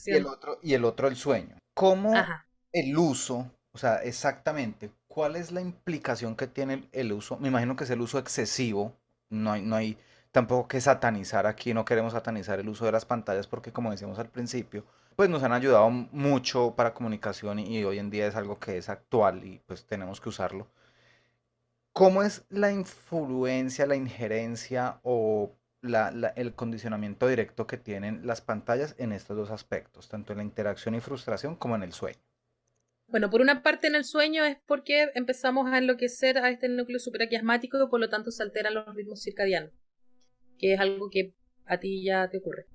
[0.05, 0.27] y el frustración.
[0.27, 1.57] otro y el otro el sueño.
[1.75, 2.47] ¿Cómo Ajá.
[2.73, 7.37] el uso, o sea, exactamente, cuál es la implicación que tiene el, el uso?
[7.39, 8.97] Me imagino que es el uso excesivo,
[9.31, 9.99] no hay, no hay
[10.33, 14.19] tampoco que satanizar aquí, no queremos satanizar el uso de las pantallas porque como decíamos
[14.19, 14.85] al principio,
[15.17, 18.89] pues nos han ayudado mucho para comunicación y hoy en día es algo que es
[18.89, 20.69] actual y pues tenemos que usarlo.
[21.93, 28.41] ¿Cómo es la influencia, la injerencia o la- la- el condicionamiento directo que tienen las
[28.41, 32.21] pantallas en estos dos aspectos, tanto en la interacción y frustración como en el sueño?
[33.09, 37.01] Bueno, por una parte en el sueño es porque empezamos a enloquecer a este núcleo
[37.01, 39.73] supraquiasmático y por lo tanto se alteran los ritmos circadianos,
[40.59, 41.35] que es algo que
[41.67, 42.67] a ti ya te ocurre.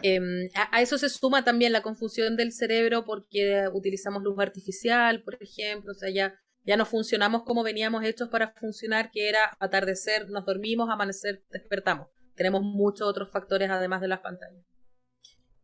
[0.00, 5.36] Em, a, eso se suma también la confusión del cerebro porque utilizamos luz artificial, por
[5.42, 10.30] ejemplo, o sea, ya, ya no funcionamos como veníamos hechos para funcionar, que era atardecer,
[10.30, 12.08] nos dormimos, amanecer, despertamos.
[12.34, 14.64] Tenemos muchos otros factores además de las pantallas.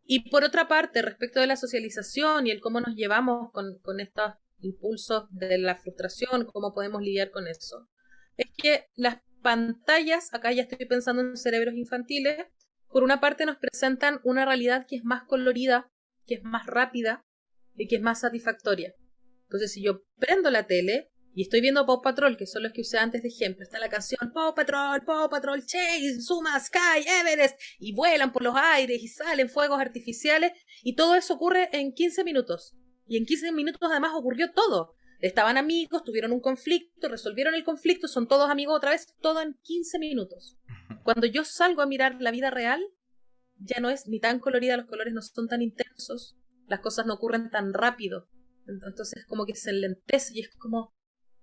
[0.04, 4.00] Y por otra parte, respecto de la socialización y el cómo nos llevamos con, con
[4.00, 7.88] estos impulsos de la frustración, cómo podemos lidiar con eso,
[8.36, 12.46] es que las pantallas, acá ya estoy pensando en cerebros infantiles,
[12.90, 15.90] por una parte nos presentan una realidad que es más colorida,
[16.26, 17.24] que es más rápida
[17.76, 18.94] y que es más satisfactoria.
[19.44, 22.80] Entonces, si yo prendo la tele y estoy viendo Paw Patrol, que son los que
[22.80, 27.58] usé antes de ejemplo, está la canción Paw Patrol, Paw Patrol, Chase, Suma, Sky, Everest,
[27.78, 32.24] y vuelan por los aires y salen fuegos artificiales, y todo eso ocurre en 15
[32.24, 32.74] minutos.
[33.06, 34.96] Y en 15 minutos además ocurrió todo.
[35.20, 39.54] Estaban amigos, tuvieron un conflicto, resolvieron el conflicto, son todos amigos otra vez, todo en
[39.62, 40.57] 15 minutos.
[41.02, 42.82] Cuando yo salgo a mirar la vida real,
[43.58, 47.14] ya no es ni tan colorida, los colores no son tan intensos, las cosas no
[47.14, 48.28] ocurren tan rápido.
[48.66, 50.94] Entonces como que se enlentece y es como,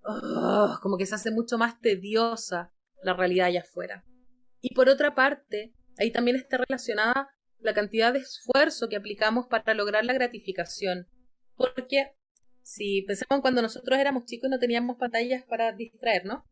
[0.03, 2.71] oh, como que se hace mucho más tediosa
[3.03, 4.05] la realidad allá afuera.
[4.61, 7.29] Y por otra parte, ahí también está relacionada
[7.59, 11.07] la cantidad de esfuerzo que aplicamos para lograr la gratificación.
[11.55, 12.15] Porque
[12.61, 16.43] si pensamos cuando nosotros éramos chicos no teníamos pantallas para distraernos,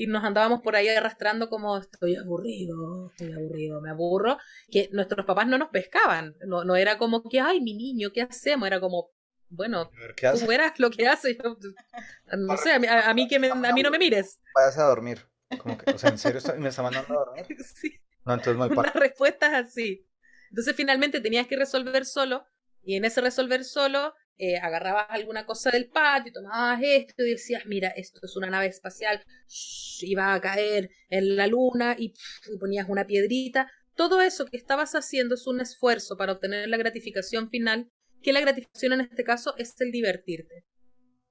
[0.00, 4.38] y nos andábamos por ahí arrastrando como estoy aburrido, estoy aburrido, me aburro,
[4.70, 8.22] que nuestros papás no nos pescaban, no, no era como que, ay, mi niño, ¿qué
[8.22, 8.66] hacemos?
[8.68, 9.10] Era como,
[9.50, 11.56] bueno, ¿qué tú verás lo que hace, yo,
[12.38, 14.40] no sé, a mí, a- a mí que me- a mí no me mires.
[14.54, 15.26] Váyase a dormir.
[15.58, 17.46] Como que, o sea, ¿en serio me está mandando a dormir?
[17.74, 17.98] Sí.
[18.24, 20.06] No, entonces muy par- respuestas así.
[20.50, 22.46] Entonces finalmente tenías que resolver solo
[22.82, 27.66] y en ese resolver solo eh, agarrabas alguna cosa del patio, tomabas esto y decías,
[27.66, 32.14] mira, esto es una nave espacial, shh, y va a caer en la luna y,
[32.52, 33.70] y ponías una piedrita.
[33.94, 37.90] todo eso que estabas haciendo es un esfuerzo para obtener la gratificación final,
[38.22, 40.64] que la gratificación en este caso es el divertirte.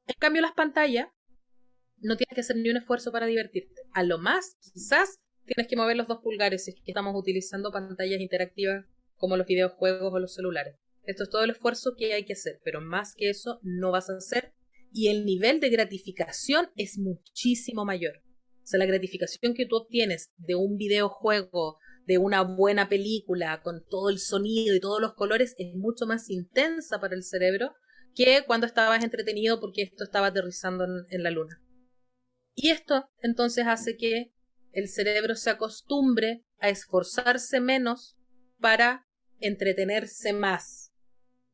[0.05, 1.07] En cambio, las pantallas
[1.97, 3.81] no tienes que hacer ni un esfuerzo para divertirte.
[3.93, 7.71] A lo más, quizás tienes que mover los dos pulgares si es que estamos utilizando
[7.71, 10.75] pantallas interactivas como los videojuegos o los celulares.
[11.07, 14.09] Esto es todo el esfuerzo que hay que hacer, pero más que eso no vas
[14.09, 14.53] a hacer
[14.91, 18.17] y el nivel de gratificación es muchísimo mayor.
[18.17, 23.85] O sea, la gratificación que tú obtienes de un videojuego, de una buena película, con
[23.89, 27.73] todo el sonido y todos los colores, es mucho más intensa para el cerebro
[28.13, 31.61] que cuando estabas entretenido porque esto estaba aterrizando en, la luna.
[32.53, 34.33] Y esto entonces hace que
[34.73, 38.17] el cerebro se acostumbre a esforzarse menos
[38.59, 39.07] para
[39.39, 40.86] entretenerse más.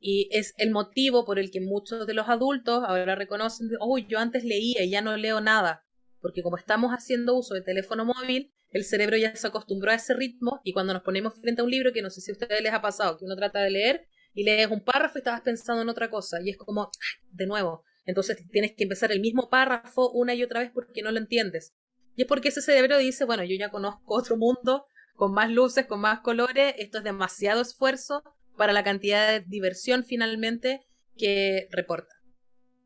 [0.05, 4.19] Y es el motivo por el que muchos de los adultos ahora reconocen, uy, yo
[4.19, 5.85] antes leía y ya no leo nada,
[6.19, 10.13] porque como estamos haciendo uso de teléfono móvil, el cerebro ya se acostumbró a ese
[10.13, 12.61] ritmo y cuando nos ponemos frente a un libro, que no sé si a ustedes
[12.61, 15.81] les ha pasado, que uno trata de leer y lees un párrafo y estabas pensando
[15.81, 16.91] en otra cosa y es como,
[17.31, 21.11] de nuevo, entonces tienes que empezar el mismo párrafo una y otra vez porque no
[21.11, 21.73] lo entiendes.
[22.17, 24.85] Y es porque ese cerebro dice, bueno, yo ya conozco otro mundo
[25.15, 28.21] con más luces, con más colores, esto es demasiado esfuerzo,
[28.57, 30.81] para la cantidad de diversión finalmente
[31.17, 32.15] que reporta.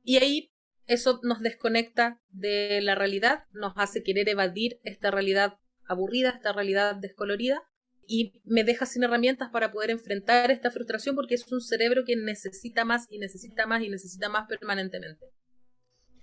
[0.04, 0.52] Y ahí
[0.88, 6.96] eso nos desconecta de la realidad, nos hace querer evadir esta realidad aburrida, esta realidad
[6.96, 7.62] descolorida,
[8.08, 12.16] y me deja sin herramientas para poder enfrentar esta frustración porque es un cerebro que
[12.16, 15.26] necesita más y necesita más y necesita más permanentemente.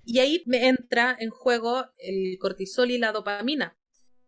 [0.06, 3.76] Y ahí me entra en juego el cortisol y la dopamina,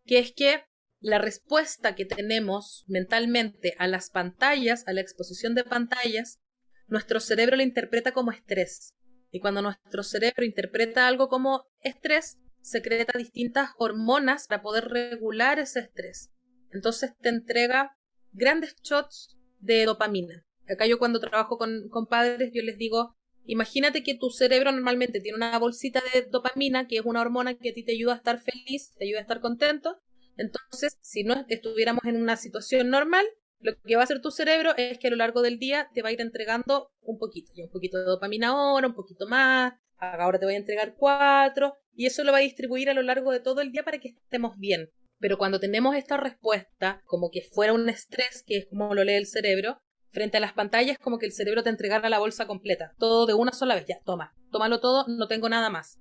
[0.05, 0.65] que es que
[1.01, 6.41] la respuesta que tenemos mentalmente a las pantallas, a la exposición de pantallas,
[6.89, 8.95] nuestro cerebro lo interpreta como estrés.
[9.31, 15.81] Y cuando nuestro cerebro interpreta algo como estrés, secreta distintas hormonas para poder regular ese
[15.81, 16.31] estrés.
[16.73, 17.97] Entonces te entrega
[18.33, 20.45] grandes shots de dopamina.
[20.69, 25.21] Acá yo cuando trabajo con, con padres, yo les digo, imagínate que tu cerebro normalmente
[25.21, 28.17] tiene una bolsita de dopamina, que es una hormona que a ti te ayuda a
[28.17, 30.01] estar feliz, te ayuda a estar contento,
[30.37, 33.27] entonces, si no estuviéramos en una situación normal,
[33.61, 36.03] lo que va a hacer tu cerebro es que a lo largo del día te
[36.03, 39.73] va a ir entregando un poquito, y un poquito de dopamina ahora, un poquito más,
[39.99, 43.33] ahora te voy a entregar cuatro, y eso lo va a distribuir a lo largo
[43.33, 44.91] de todo el día para que estemos bien.
[45.19, 49.15] Pero cuando tenemos esta respuesta, como que fuera un estrés, que es como lo lee
[49.15, 49.79] el cerebro,
[50.11, 53.35] frente a las pantallas, como que el cerebro te entregara la bolsa completa, todo de
[53.35, 55.99] una sola vez, ya, toma, tómalo todo, no tengo nada más.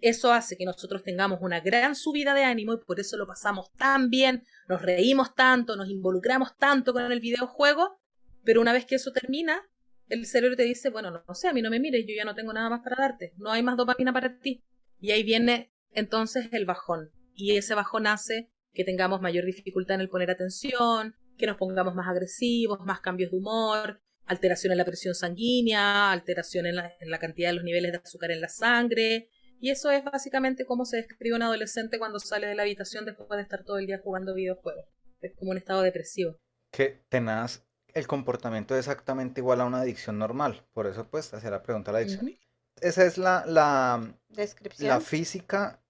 [0.00, 3.72] Eso hace que nosotros tengamos una gran subida de ánimo y por eso lo pasamos
[3.72, 7.98] tan bien, nos reímos tanto, nos involucramos tanto con el videojuego,
[8.44, 9.62] pero una vez que eso termina,
[10.08, 12.34] el cerebro te dice, bueno, no, sé, a mí no me mires, yo ya no
[12.34, 14.62] tengo nada más para darte, no hay más dopamina para ti.
[15.00, 17.10] Y ahí viene entonces el bajón.
[17.34, 21.94] Y ese bajón hace que tengamos mayor dificultad en el poner atención, que nos pongamos
[21.94, 27.10] más agresivos, más cambios de humor, alteración en la presión sanguínea, alteración en la, en
[27.10, 29.28] la cantidad de los niveles de azúcar en la sangre,
[29.60, 33.28] y eso es básicamente cómo se describe un adolescente cuando sale de la habitación después
[33.30, 34.84] de estar todo el día jugando videojuegos.
[35.20, 36.36] Es como un estado depresivo.
[36.70, 37.62] Que tenaz,
[37.94, 40.64] el comportamiento es exactamente igual a una adicción normal.
[40.72, 42.38] Por eso, pues, hacer la pregunta a la adicción.
[42.80, 44.90] Esa es la, la, descripción.
[44.90, 45.80] La física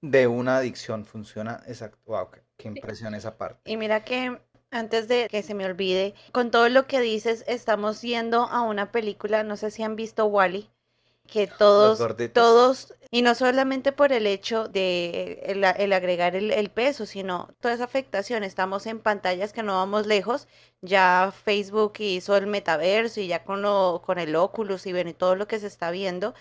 [0.00, 1.98] de una adicción funciona exacto.
[2.06, 3.70] Wow, qué, impresión esa parte.
[3.70, 8.02] Y mira que antes de que se me olvide, con todo lo que dices, estamos
[8.02, 10.68] yendo a una película, no sé si han visto Wally
[11.34, 11.98] que todos,
[12.32, 17.82] todos, y no solamente por el hecho de el, agregar el, peso, sino toda esa
[17.82, 18.44] afectación.
[18.44, 20.46] Estamos en pantallas que no vamos lejos.
[20.80, 25.12] Ya Facebook hizo el metaverso y ya con, lo, con el Oculus y, ven y
[25.12, 26.34] todo lo que se está viendo.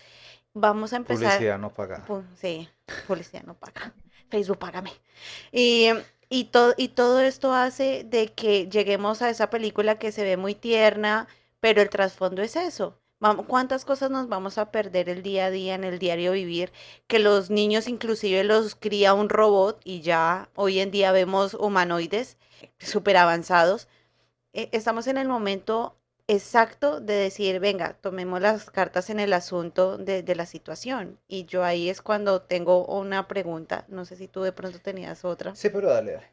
[0.53, 1.31] Vamos a empezar.
[1.31, 2.05] Publicidad no paga.
[2.35, 2.69] sí,
[3.07, 3.95] publicidad no paga.
[4.29, 4.91] Facebook págame.
[5.51, 5.89] Y,
[6.29, 10.37] y, todo, y todo esto hace de que lleguemos a esa película que se ve
[10.37, 11.27] muy tierna,
[11.59, 12.99] pero el trasfondo es eso
[13.47, 16.73] ¿Cuántas cosas nos vamos a perder el día a día en el diario vivir?
[17.07, 22.37] Que los niños inclusive los cría un robot y ya hoy en día vemos humanoides
[22.79, 23.87] súper avanzados.
[24.51, 25.95] E, estamos en el momento
[26.27, 31.17] exacto de decir, venga, tomemos las cartas en el asunto de, de, la situación.
[31.27, 35.23] Y yo ahí es cuando tengo una pregunta, no sé si tú de pronto tenías
[35.23, 35.55] otra.
[35.55, 36.27] Sí, pero dale, dale.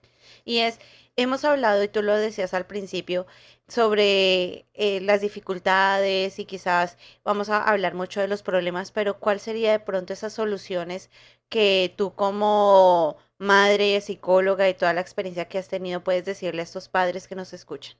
[0.44, 0.78] Y es,
[1.22, 3.26] hemos hablado, y tú lo decías al principio,
[3.68, 9.40] sobre eh, las dificultades y quizás vamos a hablar mucho de los problemas, pero ¿cuál
[9.40, 11.10] sería de pronto esas soluciones
[11.48, 16.64] que tú como madre, psicóloga y toda la experiencia que has tenido puedes decirle a
[16.64, 17.96] estos padres que nos escuchan?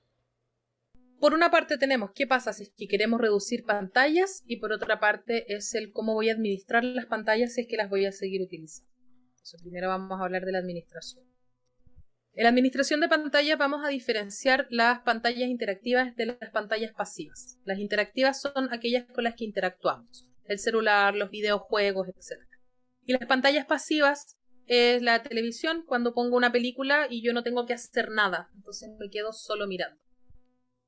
[1.21, 5.01] Por una parte tenemos qué pasa si es que queremos reducir pantallas y por otra
[5.01, 8.13] parte es el cómo voy a administrar las pantallas si es que las voy a
[8.13, 8.91] seguir utilizando.
[9.63, 11.30] Primero vamos a hablar de la administración.
[12.35, 17.59] En la administración de pantallas vamos a diferenciar las pantallas interactivas de las pantallas pasivas.
[17.65, 22.41] Las interactivas son aquellas con las que interactuamos, el celular, los videojuegos, etc.
[23.05, 27.67] Y las pantallas pasivas es la televisión cuando pongo una película y yo no tengo
[27.67, 30.01] que hacer nada, entonces me quedo solo mirando.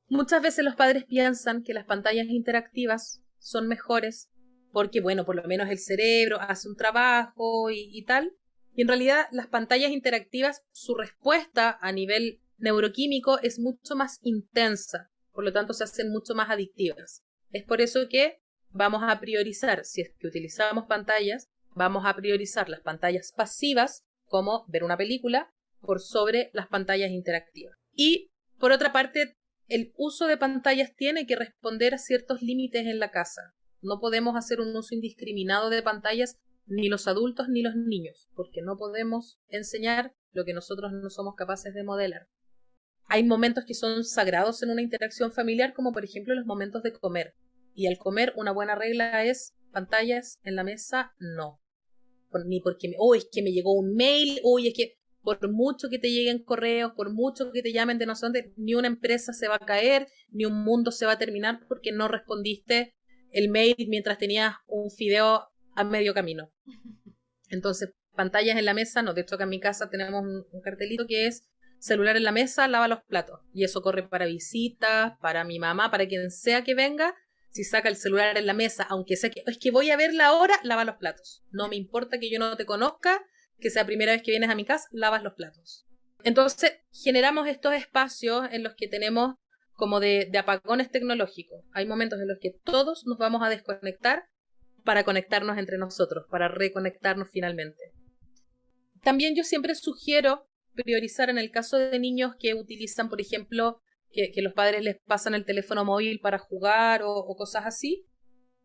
[0.08, 4.30] Muchas veces los padres piensan que las pantallas interactivas son mejores
[4.70, 8.32] porque, bueno, por lo menos el cerebro hace un trabajo y, y tal,
[8.74, 15.10] y en realidad las pantallas interactivas, su respuesta a nivel neuroquímico es mucho más intensa,
[15.32, 17.22] por lo tanto se hacen mucho más adictivas.
[17.50, 22.68] Es por eso que vamos a priorizar, si es que utilizamos pantallas, vamos a priorizar
[22.68, 27.76] las pantallas pasivas, como ver una película, por sobre las pantallas interactivas.
[27.94, 29.36] Y por otra parte,
[29.68, 33.54] el uso de pantallas tiene que responder a ciertos límites en la casa.
[33.80, 38.62] No podemos hacer un uso indiscriminado de pantallas ni los adultos ni los niños, porque
[38.62, 42.28] no podemos enseñar lo que nosotros no somos capaces de modelar.
[43.06, 46.92] Hay momentos que son sagrados en una interacción familiar, como por ejemplo los momentos de
[46.92, 47.34] comer.
[47.74, 51.60] Y al comer una buena regla es pantallas en la mesa, no.
[52.46, 55.88] ni porque, me, oh, es que me llegó un mail, oh, es que por mucho
[55.88, 58.88] que te lleguen correos, por mucho que te llamen de no sé dónde, ni una
[58.88, 62.94] empresa se va a caer, ni un mundo se va a terminar porque no respondiste
[63.30, 66.50] el mail mientras tenías un fideo a medio camino.
[67.48, 71.06] Entonces, pantallas en la mesa, no, de hecho acá en mi casa tenemos un, cartelito
[71.06, 73.40] que es celular en la mesa, lava los platos.
[73.52, 77.14] Y eso corre para visitas, para mi mamá, para quien sea que venga.
[77.50, 80.28] Si saca el celular en la mesa, aunque sea que es que voy a verla
[80.28, 81.44] ahora, lava los platos.
[81.50, 83.22] No me importa que yo no te conozca,
[83.58, 85.86] que sea primera vez que vienes a mi casa, lavas los platos.
[86.24, 89.34] Entonces, generamos estos espacios en los que tenemos
[89.72, 91.64] como de, de apagones tecnológicos.
[91.72, 94.24] Hay momentos en los que todos nos vamos a desconectar
[94.84, 97.92] para conectarnos entre nosotros, para reconectarnos finalmente.
[99.02, 103.80] También yo siempre sugiero priorizar en el caso de niños que utilizan, por ejemplo,
[104.12, 108.06] que, los padres les pasan el teléfono móvil para jugar o, cosas así,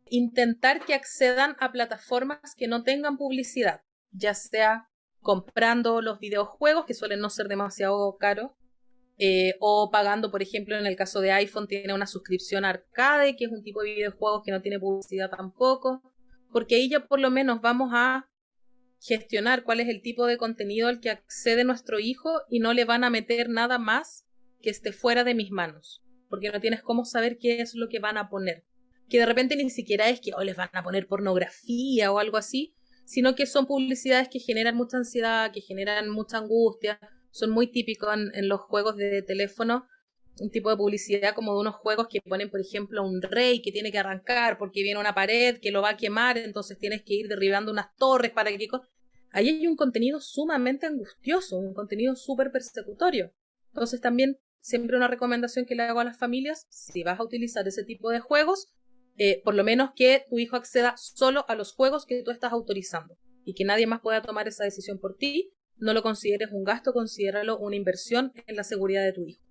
[0.10, 4.88] intentar que accedan a plataformas que no tengan publicidad, ya sea
[5.19, 8.51] comprando los videojuegos, que suelen no ser demasiado caros,
[9.17, 13.45] eh, o pagando, por ejemplo, en el caso de iPhone, tiene una suscripción arcade, que
[13.45, 16.01] es un tipo de videojuegos que no tiene publicidad tampoco,
[16.51, 18.30] porque ahí ya por lo menos vamos a
[18.99, 22.86] gestionar cuál es el tipo de contenido al que accede nuestro hijo y no le
[22.86, 24.25] van a meter nada más
[24.62, 27.99] que esté fuera de mis manos, porque no tienes cómo saber qué es lo que
[27.99, 28.65] van a poner.
[29.10, 32.19] Que de repente ni siquiera es que o oh, les van a poner pornografía o
[32.19, 32.75] algo así,
[33.06, 36.99] sino que son publicidades que generan mucha ansiedad, que generan mucha angustia,
[37.38, 39.88] son muy típicos en, los juegos de teléfono,
[40.39, 43.71] un tipo de publicidad como de unos juegos que ponen, por ejemplo, un rey que
[43.71, 47.13] tiene que arrancar porque viene una pared que lo va a quemar, entonces tienes que
[47.13, 48.67] ir derribando unas torres para que...
[49.32, 53.34] Ahí hay un contenido sumamente angustioso, un contenido súper persecutorio.
[53.67, 57.67] Entonces también siempre una recomendación que le hago a las familias, si vas a utilizar
[57.67, 58.73] ese tipo de juegos,
[59.17, 62.52] eh, por lo menos que tu hijo acceda solo a los juegos que tú estás
[62.52, 66.63] autorizando y que nadie más pueda tomar esa decisión por ti no lo consideres un
[66.63, 69.44] gasto, considéralo una inversión en la seguridad de tu hijo.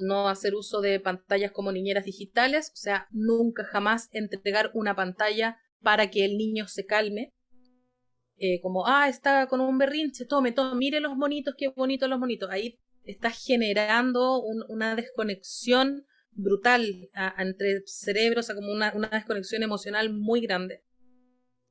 [0.00, 5.58] No hacer uso de pantallas como niñeras digitales, o sea, nunca jamás entregar una pantalla
[5.82, 7.32] para que el niño se calme.
[8.36, 12.20] Eh, como, ah, está con un berrinche, tome, tome, mire los monitos, qué bonitos los
[12.20, 12.48] monitos.
[12.50, 20.40] Ahí estás generando una desconexión brutal entre cerebros, o sea, como una desconexión emocional muy
[20.40, 20.84] grande.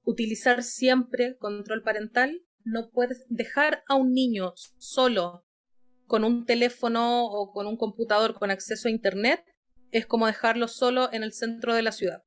[0.03, 5.45] Utilizar siempre control parental no puedes dejar a un niño solo
[6.05, 9.43] con un teléfono o con un computador con acceso a Internet,
[9.91, 12.23] es como dejarlo solo en el centro de la ciudad.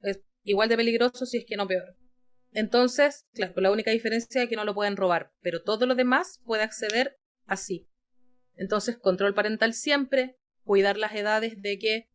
[0.00, 1.96] Es igual de peligroso si es que no peor.
[2.52, 6.40] Entonces, claro, la única diferencia es que no lo pueden robar, pero todo lo demás
[6.44, 7.88] puede acceder así.
[8.56, 12.08] Entonces, control parental siempre, cuidar las edades de que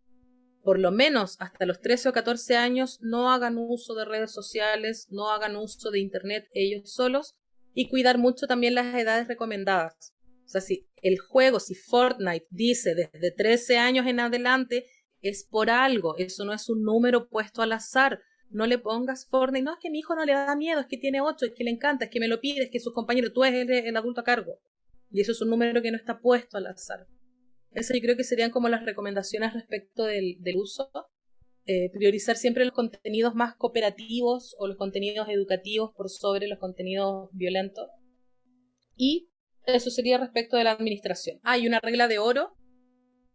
[0.62, 5.08] por lo menos hasta los 13 o 14 años no hagan uso de redes sociales,
[5.10, 7.39] no hagan uso de Internet ellos solos
[7.74, 10.16] y cuidar mucho también las edades recomendadas.
[10.46, 14.86] O sea, si el juego, si Fortnite dice desde 13 años en adelante,
[15.22, 18.20] es por algo, eso no es un número puesto al azar.
[18.50, 20.98] No le pongas Fortnite, no es que mi hijo no le da miedo, es que
[20.98, 23.32] tiene 8, es que le encanta, es que me lo pide, es que sus compañeros,
[23.34, 24.60] tú eres el, adulto a cargo.
[25.12, 27.06] Y eso es un número que no está puesto al azar.
[27.72, 30.90] Eso yo creo que serían como las recomendaciones respecto del, del uso
[31.66, 37.30] eh, priorizar siempre los contenidos más cooperativos o los contenidos educativos por sobre los contenidos
[37.32, 37.88] violentos.
[38.96, 39.30] Y
[39.66, 41.40] eso sería respecto de la administración.
[41.44, 42.56] Hay una regla de oro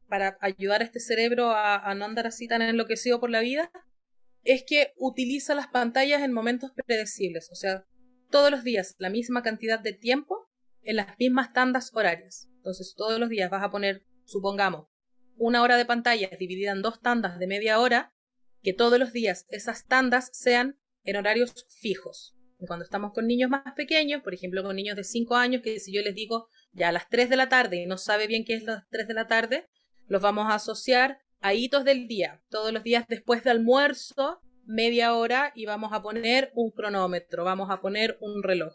[0.09, 3.71] para ayudar a este cerebro a, no andar así tan enloquecido por la vida,
[4.45, 7.87] es que utiliza las pantallas en momentos predecibles, o sea,
[8.31, 10.49] todos los días la misma cantidad de tiempo
[10.83, 12.49] en las mismas tandas horarias.
[12.57, 14.87] Entonces, todos los días vas a poner, supongamos,
[15.37, 18.14] una hora de pantalla dividida en dos tandas de media hora,
[18.65, 22.35] que todos los días esas tandas sean en horarios fijos.
[22.67, 25.93] Cuando estamos con niños más pequeños, por ejemplo, con niños de 5 años, que si
[25.93, 28.55] yo les digo ya a las 3 de la tarde y no sabe bien qué
[28.55, 29.69] es las 3 de la tarde,
[30.07, 32.43] los vamos a asociar a hitos del día.
[32.49, 37.71] Todos los días después de almuerzo, media hora, y vamos a poner un cronómetro, vamos
[37.71, 38.73] a poner un reloj.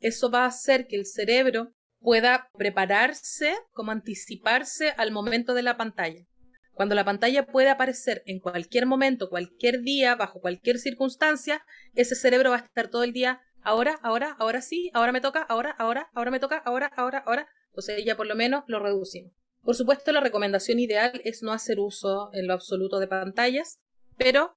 [0.00, 5.76] Eso va a hacer que el cerebro pueda prepararse, como anticiparse al momento de la
[5.76, 6.26] pantalla.
[6.74, 11.64] Cuando la pantalla puede aparecer en cualquier momento, cualquier día, bajo cualquier circunstancia,
[11.94, 15.42] ese cerebro va a estar todo el día, ahora, ahora, ahora sí, ahora me toca,
[15.42, 17.46] ahora, ahora, ahora me toca, ahora, ahora, ahora.
[17.68, 19.32] Entonces ya por lo menos lo reducimos.
[19.62, 23.78] Por supuesto, la recomendación ideal es no hacer uso en lo absoluto de pantallas,
[24.16, 24.56] pero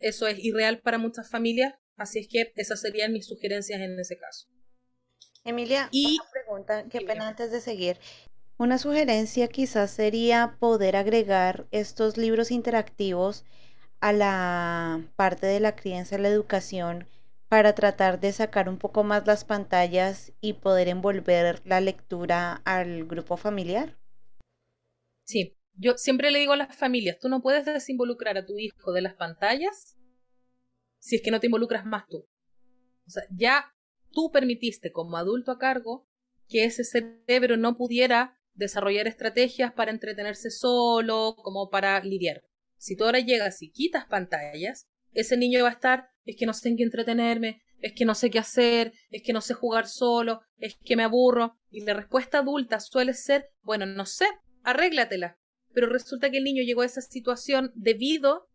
[0.00, 4.16] eso es irreal para muchas familias, así es que esas serían mis sugerencias en ese
[4.16, 4.48] caso.
[5.44, 7.98] Emilia, Y- una pregunta, qué pena antes de seguir.
[8.60, 13.46] Una sugerencia quizás sería poder agregar estos libros interactivos
[14.00, 17.08] a la parte de la crianza y la educación
[17.48, 23.06] para tratar de sacar un poco más las pantallas y poder envolver la lectura al
[23.06, 23.96] grupo familiar.
[25.24, 28.92] Sí, yo siempre le digo a las familias, tú no puedes desinvolucrar a tu hijo
[28.92, 29.96] de las pantallas
[30.98, 32.28] si es que no te involucras más tú.
[33.06, 33.74] O sea, ya
[34.12, 36.06] tú permitiste como adulto a cargo
[36.46, 42.42] que ese cerebro no pudiera desarrollar estrategias para entretenerse solo, como para lidiar.
[42.76, 46.54] Si tú ahora llegas y quitas pantallas, ese niño va a estar, es que no
[46.54, 49.86] sé en qué entretenerme, es que no sé qué hacer, es que no sé jugar
[49.86, 51.56] solo, es que me aburro.
[51.70, 54.26] Y la respuesta adulta suele ser, bueno, no sé,
[54.62, 55.38] arréglatela.
[55.72, 58.48] Pero resulta que el niño llegó a esa situación debido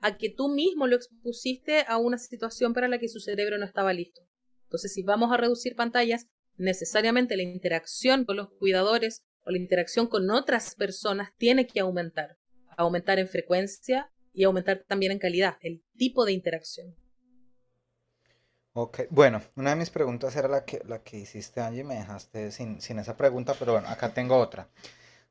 [0.00, 3.66] a que tú mismo lo expusiste a una situación para la que su cerebro no
[3.66, 4.22] estaba listo.
[4.64, 6.26] Entonces, si vamos a reducir pantallas,
[6.56, 12.38] necesariamente la interacción con los cuidadores o la interacción con otras personas tiene que aumentar.
[12.76, 16.94] Aumentar en frecuencia y aumentar también en calidad, el tipo de interacción.
[18.72, 22.52] Ok, bueno, una de mis preguntas era la que, la que hiciste, Angie, me dejaste
[22.52, 24.68] sin, sin esa pregunta, pero bueno, acá tengo otra.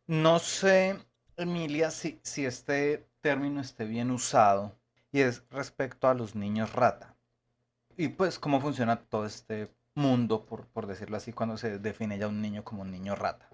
[0.08, 0.98] No sé,
[1.38, 4.78] Emilia, si, si este término esté bien usado
[5.14, 7.16] y es respecto a los niños rata.
[7.96, 12.28] Y pues cómo funciona todo este mundo, por, por decirlo así, cuando se define ya
[12.28, 13.50] un niño como un niño rata.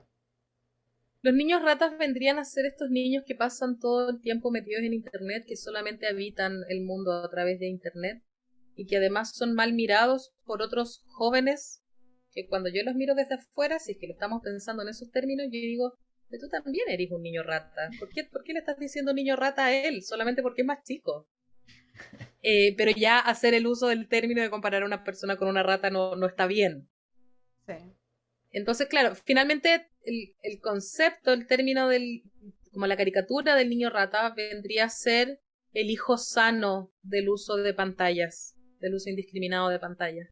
[1.26, 4.94] Los niños ratas vendrían a ser estos niños que pasan todo el tiempo metidos en
[4.94, 8.22] Internet, que solamente habitan el mundo a través de Internet
[8.76, 11.82] y que además son mal mirados por otros jóvenes
[12.32, 15.10] que cuando yo los miro desde afuera, si es que lo estamos pensando en esos
[15.10, 15.94] términos, yo digo,
[16.30, 17.90] "Pero tú también eres un niño rata.
[17.98, 20.04] ¿Por qué, por qué le estás diciendo niño rata a él?
[20.04, 21.28] Solamente porque es más chico.
[22.44, 25.64] Eh, pero ya hacer el uso del término de comparar a una persona con una
[25.64, 26.88] rata no, no está bien.
[27.66, 27.74] Sí.
[28.56, 32.24] Entonces, claro, finalmente el, concepto, el término del,
[32.72, 35.42] como la caricatura del niño rata vendría a ser
[35.74, 40.30] el hijo sano del uso de pantallas, del uso indiscriminado de pantallas.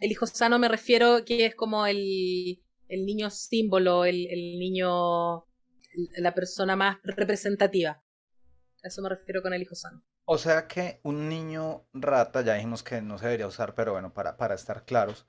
[0.00, 5.46] El hijo sano me refiero que es como el, el niño símbolo, el, el niño,
[6.16, 8.02] la persona más representativa.
[8.82, 10.02] A eso me refiero con el hijo sano.
[10.24, 14.12] O sea que un niño rata, ya dijimos que no se debería usar, pero bueno,
[14.12, 15.28] para, para estar claros,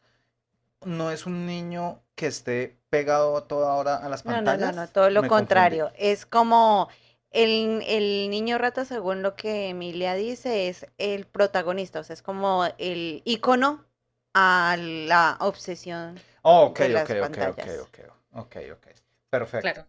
[0.85, 4.57] no es un niño que esté pegado a toda hora a las No, no, pantallas.
[4.57, 5.91] no, no, todo lo contrario.
[5.95, 6.89] Es como
[7.31, 12.21] el, el niño rata, según lo que Emilia dice, es el protagonista, o sea, es
[12.21, 13.85] como el icono
[14.33, 16.23] a la obsesión.
[16.43, 17.87] Oh, ok, de las ok, ok, ok, pantallas.
[17.87, 17.97] ok,
[18.33, 18.87] ok, ok.
[19.29, 19.81] Perfecto.
[19.81, 19.87] Claro.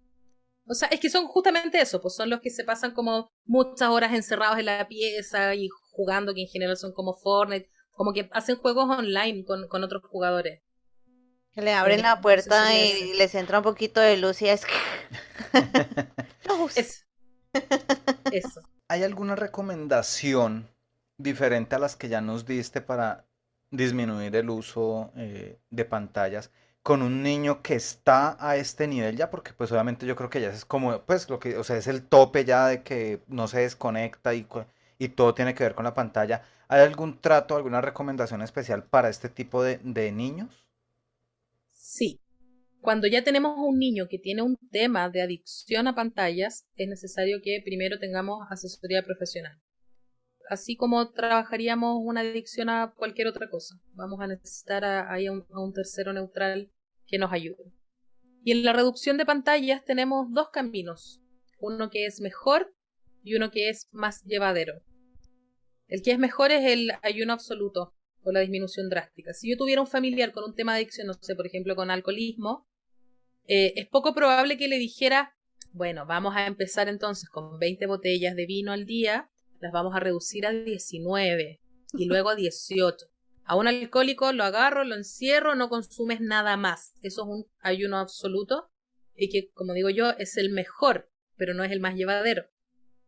[0.67, 3.89] O sea, es que son justamente eso, pues son los que se pasan como muchas
[3.91, 8.29] horas encerrados en la pieza y jugando, que en general son como Fortnite, como que
[8.33, 10.63] hacen juegos online con, con otros jugadores.
[11.55, 14.63] Que le abren la puerta y les entra un poquito de luz y es...
[16.45, 16.75] Luz.
[16.75, 17.07] Es,
[18.31, 18.63] eso.
[18.89, 20.69] ¿Hay alguna recomendación
[21.19, 23.27] diferente a las que ya nos diste para
[23.71, 26.51] disminuir el uso eh, de pantallas
[26.83, 29.31] con un niño que está a este nivel ya?
[29.31, 31.87] Porque pues obviamente yo creo que ya es como, pues lo que, o sea, es
[31.87, 34.65] el tope ya de que no se desconecta y, cu-
[34.99, 36.43] y todo tiene que ver con la pantalla.
[36.69, 40.68] ¿Hay algún trato, alguna recomendación especial para este tipo de, de niños?
[41.91, 42.21] Sí.
[42.83, 47.39] Cuando ya tenemos un niño que tiene un tema de adicción a pantallas, es necesario
[47.43, 49.59] que primero tengamos asesoría profesional.
[50.51, 53.77] Así como trabajaríamos una adicción a cualquier otra cosa.
[53.95, 56.71] Vamos a necesitar ahí a a un tercero neutral
[57.07, 57.73] que nos ayude.
[58.45, 61.23] Y en la reducción de pantallas tenemos dos caminos.
[61.59, 62.71] Uno que es mejor
[63.23, 64.75] y uno que es más llevadero.
[65.87, 67.95] El que es mejor es el ayuno absoluto.
[68.23, 69.33] O la disminución drástica.
[69.33, 71.91] Si yo tuviera un familiar con un tema de adicción, no sé, por ejemplo, con
[71.91, 72.67] alcoholismo,
[73.47, 75.35] eh, es poco probable que le dijera,
[75.73, 80.01] bueno, vamos a empezar entonces con 20 botellas de vino al día, las vamos a
[80.01, 81.61] reducir a 19
[81.95, 83.07] y luego a 18.
[83.45, 86.93] A un alcohólico lo agarro, lo encierro, no consumes nada más.
[87.03, 88.71] Eso es un ayuno absoluto
[89.17, 92.45] y que, como digo yo, es el mejor, pero no es el más llevadero.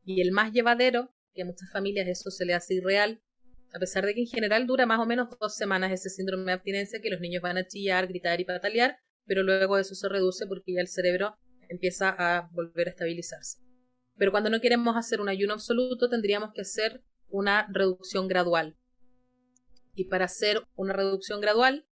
[0.05, 3.21] Y el más llevadero, que a muchas familias eso se le hace irreal,
[3.73, 6.53] a pesar de que en general dura más o menos dos semanas ese síndrome de
[6.53, 10.47] abstinencia, que los niños van a chillar, gritar y patalear, pero luego eso se reduce
[10.47, 11.37] porque ya el cerebro
[11.69, 13.59] empieza a volver a estabilizarse.
[14.17, 18.77] Pero cuando no queremos hacer un ayuno absoluto, tendríamos que hacer una reducción gradual.
[19.95, 21.87] Y para hacer una reducción gradual,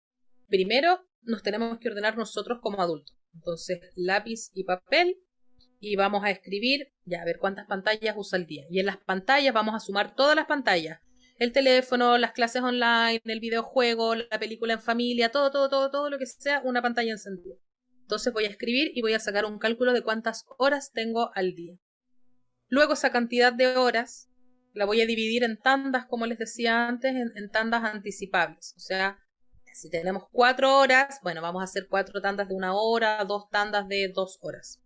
[0.49, 3.17] primero nos tenemos que ordenar nosotros como adultos.
[3.35, 5.17] Entonces, lápiz y papel,
[5.81, 8.65] y vamos a escribir, ya a ver cuántas pantallas usa el día.
[8.69, 11.01] Y en las pantallas vamos a sumar todas las pantallas.
[11.39, 16.11] El teléfono, las clases online, el videojuego, la película en familia, todo, todo, todo, todo
[16.11, 17.55] lo que sea una pantalla encendida.
[18.01, 21.55] Entonces voy a escribir y voy a sacar un cálculo de cuántas horas tengo al
[21.55, 21.77] día.
[22.69, 24.29] Luego esa cantidad de horas
[24.75, 28.75] la voy a dividir en tandas, como les decía antes, en, tandas anticipables.
[28.77, 29.19] O sea,
[29.75, 33.87] si tenemos cuatro horas, bueno, vamos a hacer cuatro tandas de una hora, dos tandas
[33.89, 34.81] de dos horas.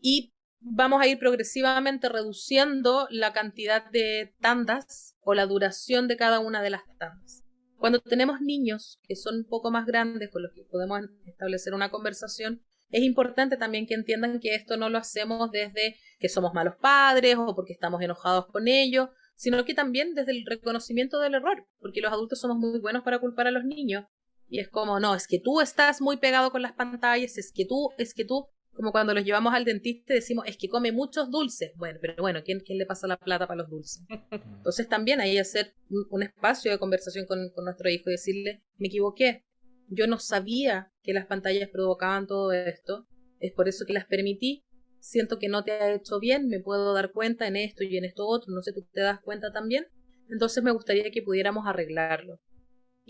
[0.00, 6.40] Y vamos a ir progresivamente reduciendo la cantidad de tandas o la duración de cada
[6.40, 7.44] una de las tandas.
[7.76, 11.90] Cuando tenemos niños que son un poco más grandes con los que podemos establecer una
[11.90, 16.74] conversación, es importante también que entiendan que esto no lo hacemos desde que somos malos
[16.80, 21.66] padres o porque estamos enojados con ellos, sino que también desde el reconocimiento del error,
[21.78, 24.06] porque los adultos somos muy buenos para culpar a los niños.
[24.48, 27.66] Y es como, no, es que tú estás muy pegado con las pantallas, es que
[27.66, 28.48] tú, es que tú,
[28.78, 31.72] como cuando los llevamos al dentista y decimos, es que come muchos dulces.
[31.74, 34.04] Bueno, pero bueno, ¿quién, quién le pasa la plata para los dulces?
[34.30, 38.62] Entonces también hay que hacer un, espacio de conversación con, con nuestro hijo y decirle,
[38.76, 39.44] me equivoqué,
[39.88, 43.08] yo no sabía que las pantallas provocaban todo esto,
[43.40, 44.64] es por eso que las permití.
[45.00, 48.04] Siento que no te ha hecho bien, me puedo dar cuenta en esto y en
[48.04, 49.88] esto otro, no sé, tú te das cuenta también.
[50.28, 52.38] Entonces me gustaría que pudiéramos arreglarlo.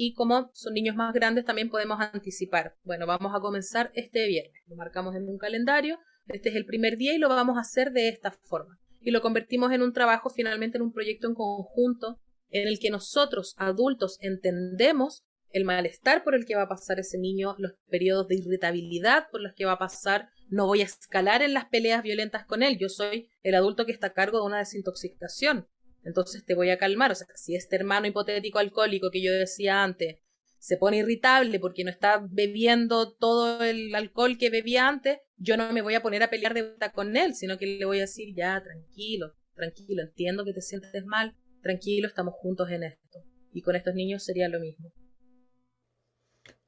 [0.00, 2.76] Y como son niños más grandes, también podemos anticipar.
[2.84, 4.62] Bueno, vamos a comenzar este viernes.
[4.68, 5.98] Lo marcamos en un calendario.
[6.28, 8.78] Este es el primer día y lo vamos a hacer de esta forma.
[9.00, 12.20] Y lo convertimos en un trabajo, finalmente en un proyecto en conjunto,
[12.50, 17.18] en el que nosotros, adultos, entendemos el malestar por el que va a pasar ese
[17.18, 20.28] niño, los periodos de irritabilidad por los que va a pasar.
[20.48, 22.78] No voy a escalar en las peleas violentas con él.
[22.78, 25.66] Yo soy el adulto que está a cargo de una desintoxicación
[26.08, 27.12] entonces te voy a calmar.
[27.12, 30.16] O sea, si este hermano hipotético alcohólico que yo decía antes
[30.58, 35.72] se pone irritable porque no está bebiendo todo el alcohol que bebía antes, yo no
[35.72, 38.02] me voy a poner a pelear de vuelta con él, sino que le voy a
[38.02, 43.22] decir, ya, tranquilo, tranquilo, entiendo que te sientes mal, tranquilo, estamos juntos en esto.
[43.52, 44.92] Y con estos niños sería lo mismo.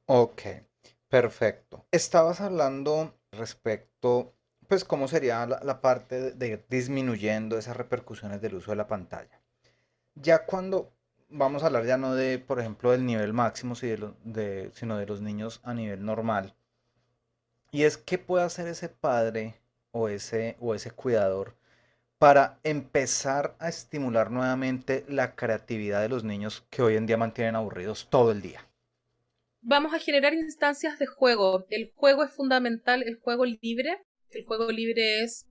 [0.05, 0.41] Ok,
[1.09, 1.87] perfecto.
[1.91, 4.37] Estabas hablando respecto
[4.71, 9.41] pues cómo sería la, parte de, disminuyendo esas repercusiones del uso de la pantalla.
[10.15, 10.93] Ya cuando
[11.27, 15.59] vamos a hablar ya no de, por ejemplo, del nivel máximo, sino de los niños
[15.63, 16.55] a nivel normal.
[17.71, 19.55] Y es qué puede hacer ese padre
[19.91, 21.53] o ese, o ese cuidador
[22.17, 27.57] para empezar a estimular nuevamente la creatividad de los niños que hoy en día mantienen
[27.57, 28.65] aburridos todo el día.
[29.59, 31.65] Vamos a generar instancias de juego.
[31.69, 34.01] El juego es fundamental, el juego libre
[34.39, 35.47] el juego libre es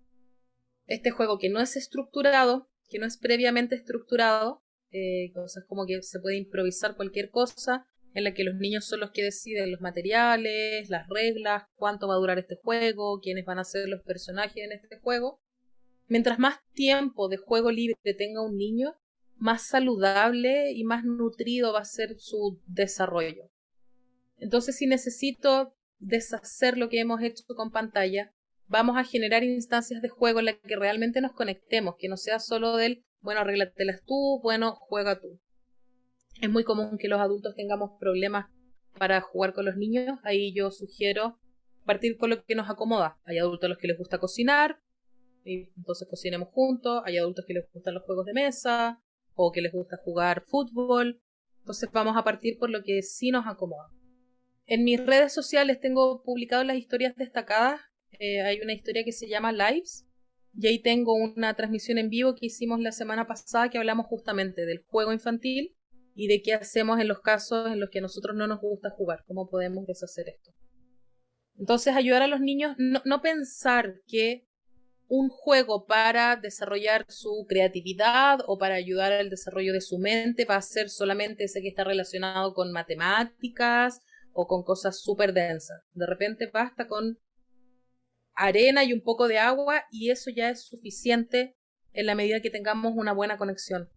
[0.87, 6.03] este juego que no es estructurado, que no es previamente estructurado, eh, cosas como que
[6.03, 9.81] se puede improvisar cualquier cosa, en la que los niños son los que deciden los
[9.81, 14.57] materiales, las reglas, cuánto va a durar este juego, quiénes van a ser los personajes
[14.57, 15.41] en este juego.
[16.09, 18.97] Mientras más tiempo de juego libre tenga un niño,
[19.37, 23.51] más saludable y más nutrido va a ser su desarrollo.
[24.39, 28.35] Entonces, si necesito deshacer lo que hemos hecho con pantalla,
[28.71, 32.39] vamos a generar instancias de juego en las que realmente nos conectemos, que no sea
[32.39, 35.41] solo del, bueno, arréglatelas tú, bueno, juega tú.
[36.41, 38.47] Es muy común que los adultos tengamos problemas
[38.97, 41.39] para jugar con los niños, ahí yo sugiero
[41.85, 43.19] partir con lo que nos acomoda.
[43.25, 44.81] Hay adultos a los que les gusta cocinar,
[45.45, 49.03] y entonces cocinemos juntos, hay adultos que les gustan los juegos de mesa,
[49.35, 51.21] o que les gusta jugar fútbol,
[51.59, 53.89] entonces vamos a partir por lo que sí nos acomoda.
[54.67, 57.81] En mis redes sociales tengo publicado las historias destacadas
[58.21, 60.07] eh, hay una historia que se llama Lives.
[60.53, 64.67] Y ahí tengo una transmisión en vivo que hicimos la semana pasada que hablamos justamente
[64.67, 65.77] del juego infantil
[66.15, 68.91] y de qué hacemos en los casos en los que a nosotros no nos gusta
[68.91, 70.51] jugar, cómo podemos deshacer esto.
[71.57, 74.47] Entonces, ayudar a los niños, no, no pensar que
[75.09, 80.57] un juego para desarrollar su creatividad o para ayudar al desarrollo de su mente, va
[80.57, 84.01] a ser solamente ese que está relacionado con matemáticas
[84.33, 85.83] o con cosas súper densas.
[85.93, 87.19] De repente basta con
[88.41, 91.57] arena y un poco de agua y eso ya es suficiente
[91.93, 93.91] en la medida que tengamos una buena conexión.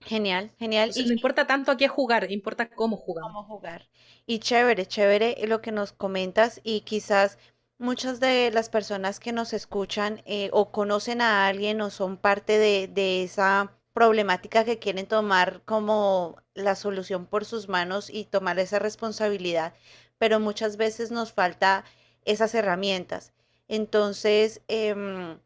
[0.00, 0.90] Genial, genial.
[0.94, 3.22] y no importa tanto a qué jugar, importa cómo jugar.
[3.22, 3.88] Cómo jugar.
[4.26, 7.38] Y chévere, chévere lo que nos comentas y quizás
[7.78, 12.58] muchas de las personas que nos escuchan eh, o conocen a alguien o son parte
[12.58, 18.58] de, de esa problemática que quieren tomar como la solución por sus manos y tomar
[18.58, 19.74] esa responsabilidad,
[20.18, 21.84] pero muchas veces nos falta
[22.24, 23.32] esas herramientas.
[23.68, 25.38] Entonces, em,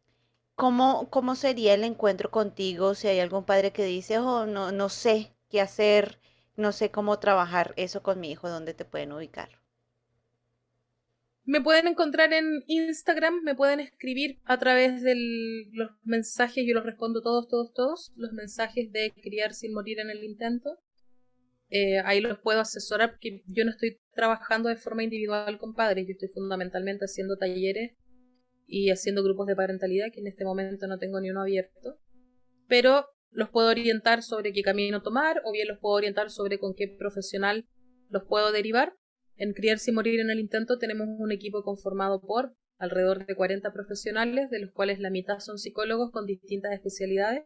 [0.55, 4.89] ¿cómo, ¿cómo sería el encuentro contigo si hay algún padre que dice, oh, no, no
[4.89, 6.19] sé qué hacer,
[6.57, 9.51] no sé cómo trabajar eso con mi hijo, dónde te pueden ubicar?
[11.45, 15.15] Me pueden encontrar en Instagram, me pueden escribir a través de
[15.73, 20.11] los mensajes, yo los respondo todos, todos, todos, los mensajes de criar sin morir en
[20.11, 20.81] el intento.
[21.69, 26.07] Eh, ahí los puedo asesorar porque yo no estoy trabajando de forma individual con padres,
[26.07, 27.97] yo estoy fundamentalmente haciendo talleres
[28.67, 31.99] y haciendo grupos de parentalidad, que en este momento no tengo ni uno abierto,
[32.69, 36.75] pero los puedo orientar sobre qué camino tomar o bien los puedo orientar sobre con
[36.75, 37.67] qué profesional
[38.09, 38.95] los puedo derivar.
[39.37, 43.73] En Criar sin morir en el intento tenemos un equipo conformado por alrededor de 40
[43.73, 47.43] profesionales, de los cuales la mitad son psicólogos con distintas especialidades,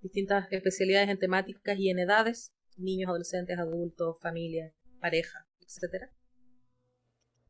[0.00, 6.10] distintas especialidades en temáticas y en edades, niños, adolescentes, adultos, familia, pareja, etc.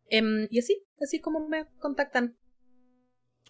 [0.08, 2.36] Em, y así, así como me contactan.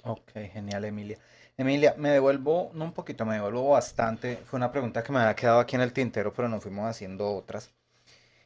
[0.05, 1.19] Ok, genial, Emilia.
[1.57, 4.37] Emilia, me devuelvo, no un poquito, me devuelvo bastante.
[4.47, 7.31] Fue una pregunta que me había quedado aquí en el tintero, pero nos fuimos haciendo
[7.35, 7.73] otras.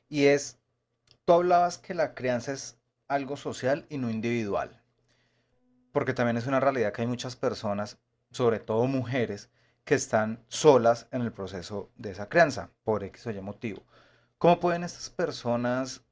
[0.09, 0.59] Y es,
[1.25, 4.83] tú hablabas que la crianza es algo social y no individual.
[5.93, 7.99] Porque también es una realidad que hay muchas personas,
[8.31, 9.51] sobre todo mujeres,
[9.87, 13.83] que están solas en el proceso de esa crianza, por X o Y motivo.
[14.37, 16.05] ¿Cómo pueden estas personas,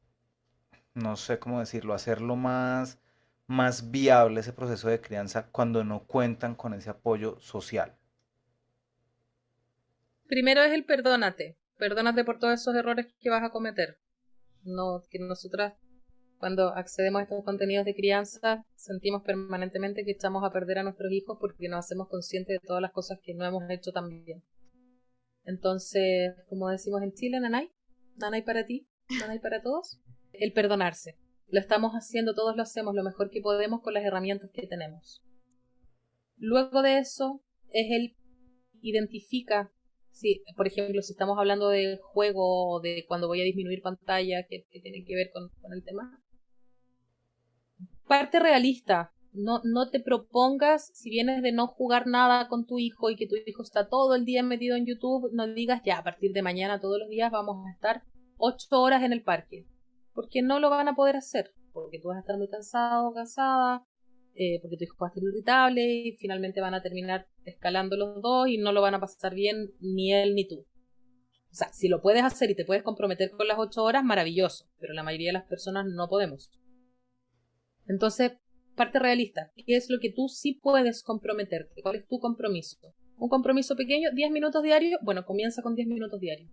[0.95, 2.99] no sé cómo decirlo, hacerlo más
[3.47, 7.95] más viable ese proceso de crianza cuando no cuentan con ese apoyo social?
[10.27, 11.59] Primero es el perdónate.
[11.77, 13.99] Perdónate por todos esos errores que vas a cometer.
[14.63, 15.75] No, que nosotras
[16.39, 21.11] cuando accedemos a estos contenidos de crianza sentimos permanentemente que echamos a perder a nuestros
[21.13, 24.43] hijos porque nos hacemos conscientes de todas las cosas que no hemos hecho tan bien.
[25.45, 27.71] Entonces, como decimos en Chile, Nanay,
[28.17, 28.87] Nanay para ti,
[29.21, 30.01] Nanay para todos,
[30.33, 31.17] el perdonarse.
[31.49, 35.23] Lo estamos haciendo, todos lo hacemos lo mejor que podemos con las herramientas que tenemos.
[36.37, 38.17] Luego de eso es el
[38.85, 39.73] identifica,
[40.11, 44.47] si, por ejemplo, si estamos hablando de juego o de cuando voy a disminuir pantalla,
[44.49, 46.23] que, tiene que ver con, el tema.
[48.07, 53.11] Parte realista, no, no te propongas, si vienes de no jugar nada con tu hijo
[53.11, 56.05] y que tu hijo está todo el día metido en YouTube, no digas ya, a
[56.05, 58.03] partir de mañana todos los días vamos a estar
[58.37, 59.67] ocho horas en el parque
[60.15, 63.85] porque no lo van a poder hacer, porque tú vas a estar muy cansado cansada,
[64.35, 68.23] eh, porque tu hijo va a estar irritable y finalmente van a terminar escalando los
[68.23, 70.67] dos y no lo van a pasar bien ni él ni tú.
[71.51, 74.67] O sea, si lo puedes hacer y te puedes comprometer con las ocho horas, maravilloso,
[74.79, 76.51] pero la mayoría de las personas no podemos.
[77.87, 78.33] Entonces,
[78.77, 81.83] parte realista, ¿qué es lo que tú sí puedes comprometerte?
[81.83, 82.79] ¿Cuál es tu compromiso?
[83.17, 86.51] Un compromiso pequeño, 10 minutos diarios, bueno, comienza con 10 minutos diarios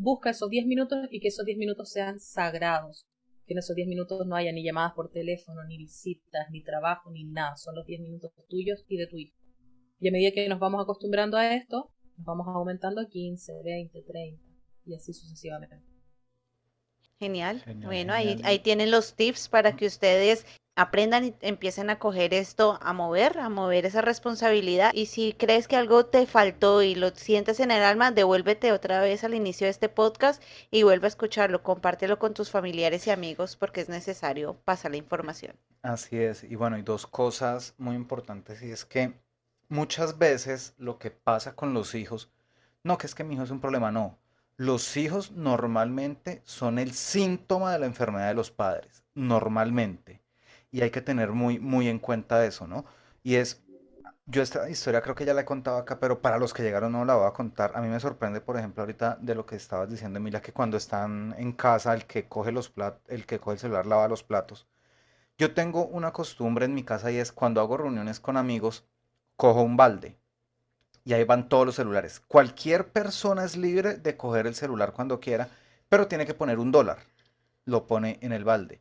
[0.00, 3.06] busca esos 10 minutos y que esos 10 minutos sean sagrados.
[3.46, 7.10] Que en esos 10 minutos no haya ni llamadas por teléfono, ni visitas, ni trabajo,
[7.10, 7.56] ni nada.
[7.56, 9.36] Son los 10 minutos tuyos y de tu hijo.
[9.98, 14.02] Y a medida que nos vamos acostumbrando a esto, nos vamos aumentando a 15, 20,
[14.02, 14.42] 30
[14.86, 15.76] y así sucesivamente.
[17.18, 17.62] Genial.
[17.84, 20.46] bueno, ahí, ahí tienen los tips para que ustedes
[20.76, 24.92] aprendan y empiecen a coger esto, a mover, a mover esa responsabilidad.
[24.94, 29.00] Y si crees que algo te faltó y lo sientes en el alma, devuélvete otra
[29.00, 33.10] vez al inicio de este podcast y vuelve a escucharlo, compártelo con tus familiares y
[33.10, 35.54] amigos porque es necesario pasar la información.
[35.82, 36.44] Así es.
[36.44, 39.14] Y bueno, hay dos cosas muy importantes y es que
[39.68, 42.30] muchas veces lo que pasa con los hijos,
[42.82, 44.18] no que es que mi hijo es un problema, no.
[44.56, 50.20] Los hijos normalmente son el síntoma de la enfermedad de los padres, normalmente
[50.70, 52.84] y hay que tener muy, muy en cuenta eso, ¿no?
[53.22, 53.62] Y es,
[54.26, 56.92] yo esta historia creo que ya la he contado acá, pero para los que llegaron
[56.92, 57.72] no la voy a contar.
[57.74, 60.76] A mí me sorprende, por ejemplo, ahorita de lo que estabas diciendo, Emilia, que cuando
[60.76, 64.22] están en casa, el que coge los platos, el que coge el celular lava los
[64.22, 64.68] platos.
[65.38, 68.84] Yo tengo una costumbre en mi casa y es cuando hago reuniones con amigos,
[69.36, 70.18] cojo un balde
[71.04, 72.20] y ahí van todos los celulares.
[72.20, 75.48] Cualquier persona es libre de coger el celular cuando quiera,
[75.88, 76.98] pero tiene que poner un dólar.
[77.64, 78.80] Lo pone en el balde.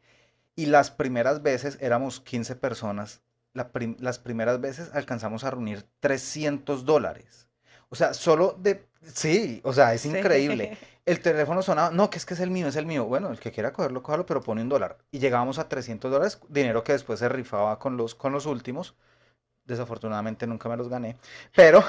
[0.60, 3.22] Y las primeras veces éramos 15 personas
[3.53, 7.47] la prim- las primeras veces alcanzamos a reunir 300 dólares.
[7.89, 8.86] O sea, solo de...
[9.01, 10.10] Sí, o sea, es Sí.
[10.10, 10.78] increíble.
[11.05, 13.05] El teléfono sonaba, no, que es que es el mío, es el mío.
[13.05, 14.99] Bueno, el que quiera cogerlo, cójalo, pero pone un dólar.
[15.12, 18.95] Y llegábamos a 300 dólares, dinero que después se rifaba con los, con los últimos.
[19.70, 21.15] Desafortunadamente nunca me los gané,
[21.55, 21.84] pero,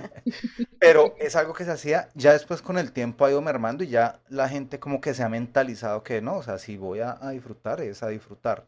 [0.78, 3.88] pero es algo que se hacía, ya después con el tiempo ha ido mermando y
[3.88, 7.16] ya la gente como que se ha mentalizado que no, o sea, si voy a,
[7.20, 8.66] a disfrutar, es a disfrutar.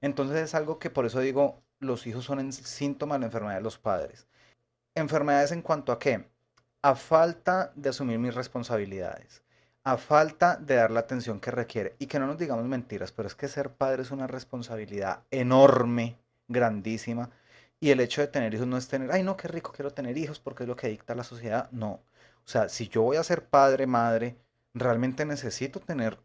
[0.00, 3.56] Entonces es algo que por eso digo, los hijos son en síntomas de la enfermedad
[3.56, 4.26] de los padres.
[4.94, 6.26] Enfermedades en cuanto a qué?
[6.82, 9.42] A falta de asumir mis responsabilidades,
[9.84, 11.96] a falta de dar la atención que requiere.
[11.98, 16.18] Y que no nos digamos mentiras, pero es que ser padre es una responsabilidad enorme,
[16.48, 17.30] grandísima.
[17.82, 20.16] Y el hecho de tener hijos no es tener, ay no, qué rico quiero tener
[20.16, 21.68] hijos porque es lo que dicta la sociedad.
[21.72, 21.90] No.
[22.44, 24.36] O sea, si yo voy a ser padre, madre,
[24.72, 26.16] realmente necesito tener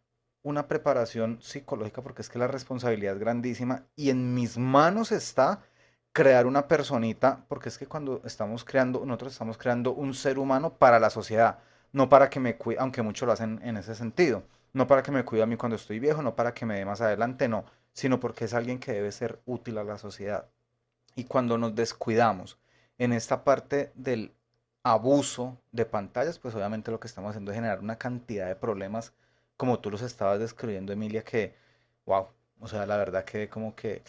[0.44, 5.64] una preparación psicológica porque es que la responsabilidad es grandísima y en mis manos está
[6.14, 10.76] crear una personita, porque es que cuando estamos creando, nosotros estamos creando un ser humano
[10.78, 11.58] para la sociedad,
[11.92, 14.44] no para que me cuide, aunque muchos lo hacen en ese sentido,
[14.74, 16.86] no para que me cuide a mí cuando estoy viejo, no para que me dé
[16.86, 20.50] más adelante, no, sino porque es alguien que debe ser útil a la sociedad.
[21.18, 22.60] Y cuando nos descuidamos
[23.00, 24.36] en esta parte del
[24.84, 29.14] abuso de pantallas, pues obviamente lo que estamos haciendo es generar una cantidad de problemas,
[29.58, 31.56] como tú los estabas describiendo, Emilia, que,
[32.06, 32.28] wow,
[32.60, 34.04] o sea, la verdad que como que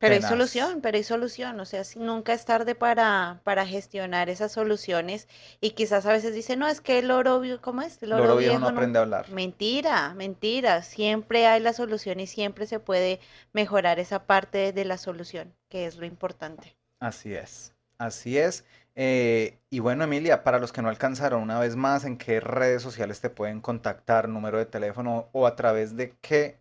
[0.00, 4.28] Pero hay solución, pero hay solución, o sea, si nunca es tarde para, para gestionar
[4.28, 5.28] esas soluciones
[5.60, 8.02] y quizás a veces dice, no, es que el vie- ¿cómo es?
[8.02, 8.76] El oro viejo no viejo no...
[8.78, 9.26] aprende a hablar.
[9.30, 13.20] Mentira, mentira, siempre hay la solución y siempre se puede
[13.52, 16.74] mejorar esa parte de la solución, que es lo importante.
[16.98, 18.64] Así es, así es.
[18.94, 22.82] Eh, y bueno, Emilia, para los que no alcanzaron, una vez más, ¿en qué redes
[22.82, 26.58] sociales te pueden contactar, número de teléfono o a través de qué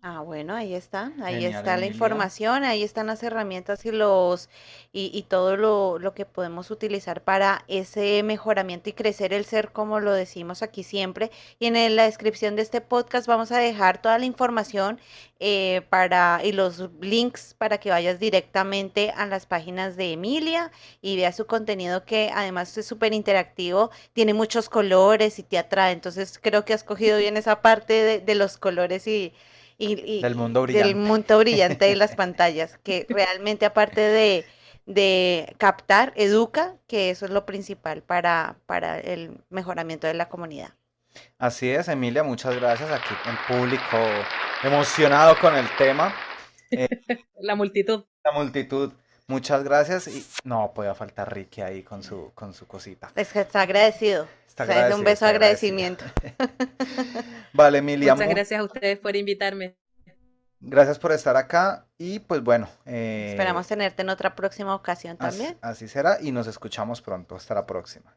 [0.00, 1.86] Ah, bueno, ahí está, ahí Genial, está la Emilia.
[1.86, 4.48] información, ahí están las herramientas y los
[4.92, 9.72] y, y todo lo, lo que podemos utilizar para ese mejoramiento y crecer el ser,
[9.72, 11.32] como lo decimos aquí siempre.
[11.58, 15.00] Y en la descripción de este podcast vamos a dejar toda la información
[15.40, 20.70] eh, para y los links para que vayas directamente a las páginas de Emilia
[21.02, 25.90] y veas su contenido que además es súper interactivo, tiene muchos colores y te atrae.
[25.92, 29.32] Entonces creo que has cogido bien esa parte de, de los colores y
[29.78, 30.96] y, y- Del mundo del brillante.
[30.96, 34.46] mundo brillante de las pantallas, que realmente aparte de,
[34.86, 40.74] de captar, educa, que eso es lo principal para, para el mejoramiento de la comunidad.
[41.38, 42.90] Así es, Emilia, muchas gracias.
[42.90, 43.96] Aquí el público
[44.62, 46.14] emocionado con el tema.
[47.40, 48.04] La multitud.
[48.24, 48.92] La multitud,
[49.28, 50.08] muchas gracias.
[50.08, 53.10] Y no podía faltar Ricky ahí con su, con su cosita.
[53.14, 54.26] Es que está agradecido.
[54.48, 56.04] Está O sea, es agradecido, un beso de agradecimiento.
[57.52, 59.76] Vale, Emilia, Muchas mu- gracias a ustedes por invitarme.
[60.60, 61.86] gracias por estar acá.
[61.96, 65.58] Y pues bueno, eh, Esperamos tenerte en otra próxima ocasión así, también.
[65.62, 67.36] así será y nos escuchamos pronto.
[67.36, 68.16] Hasta la próxima.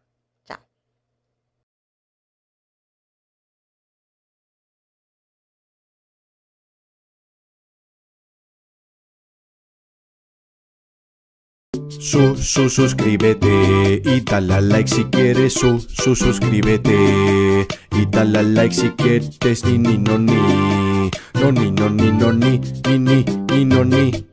[12.11, 18.89] su, su, suscríbete y dale like si quieres, su, su, suscríbete y dale like si
[18.89, 20.35] quieres, ni, ni, no, ni,
[21.41, 24.25] no, ni, no, ni, no, ni, ni, ni, ni, no, ni.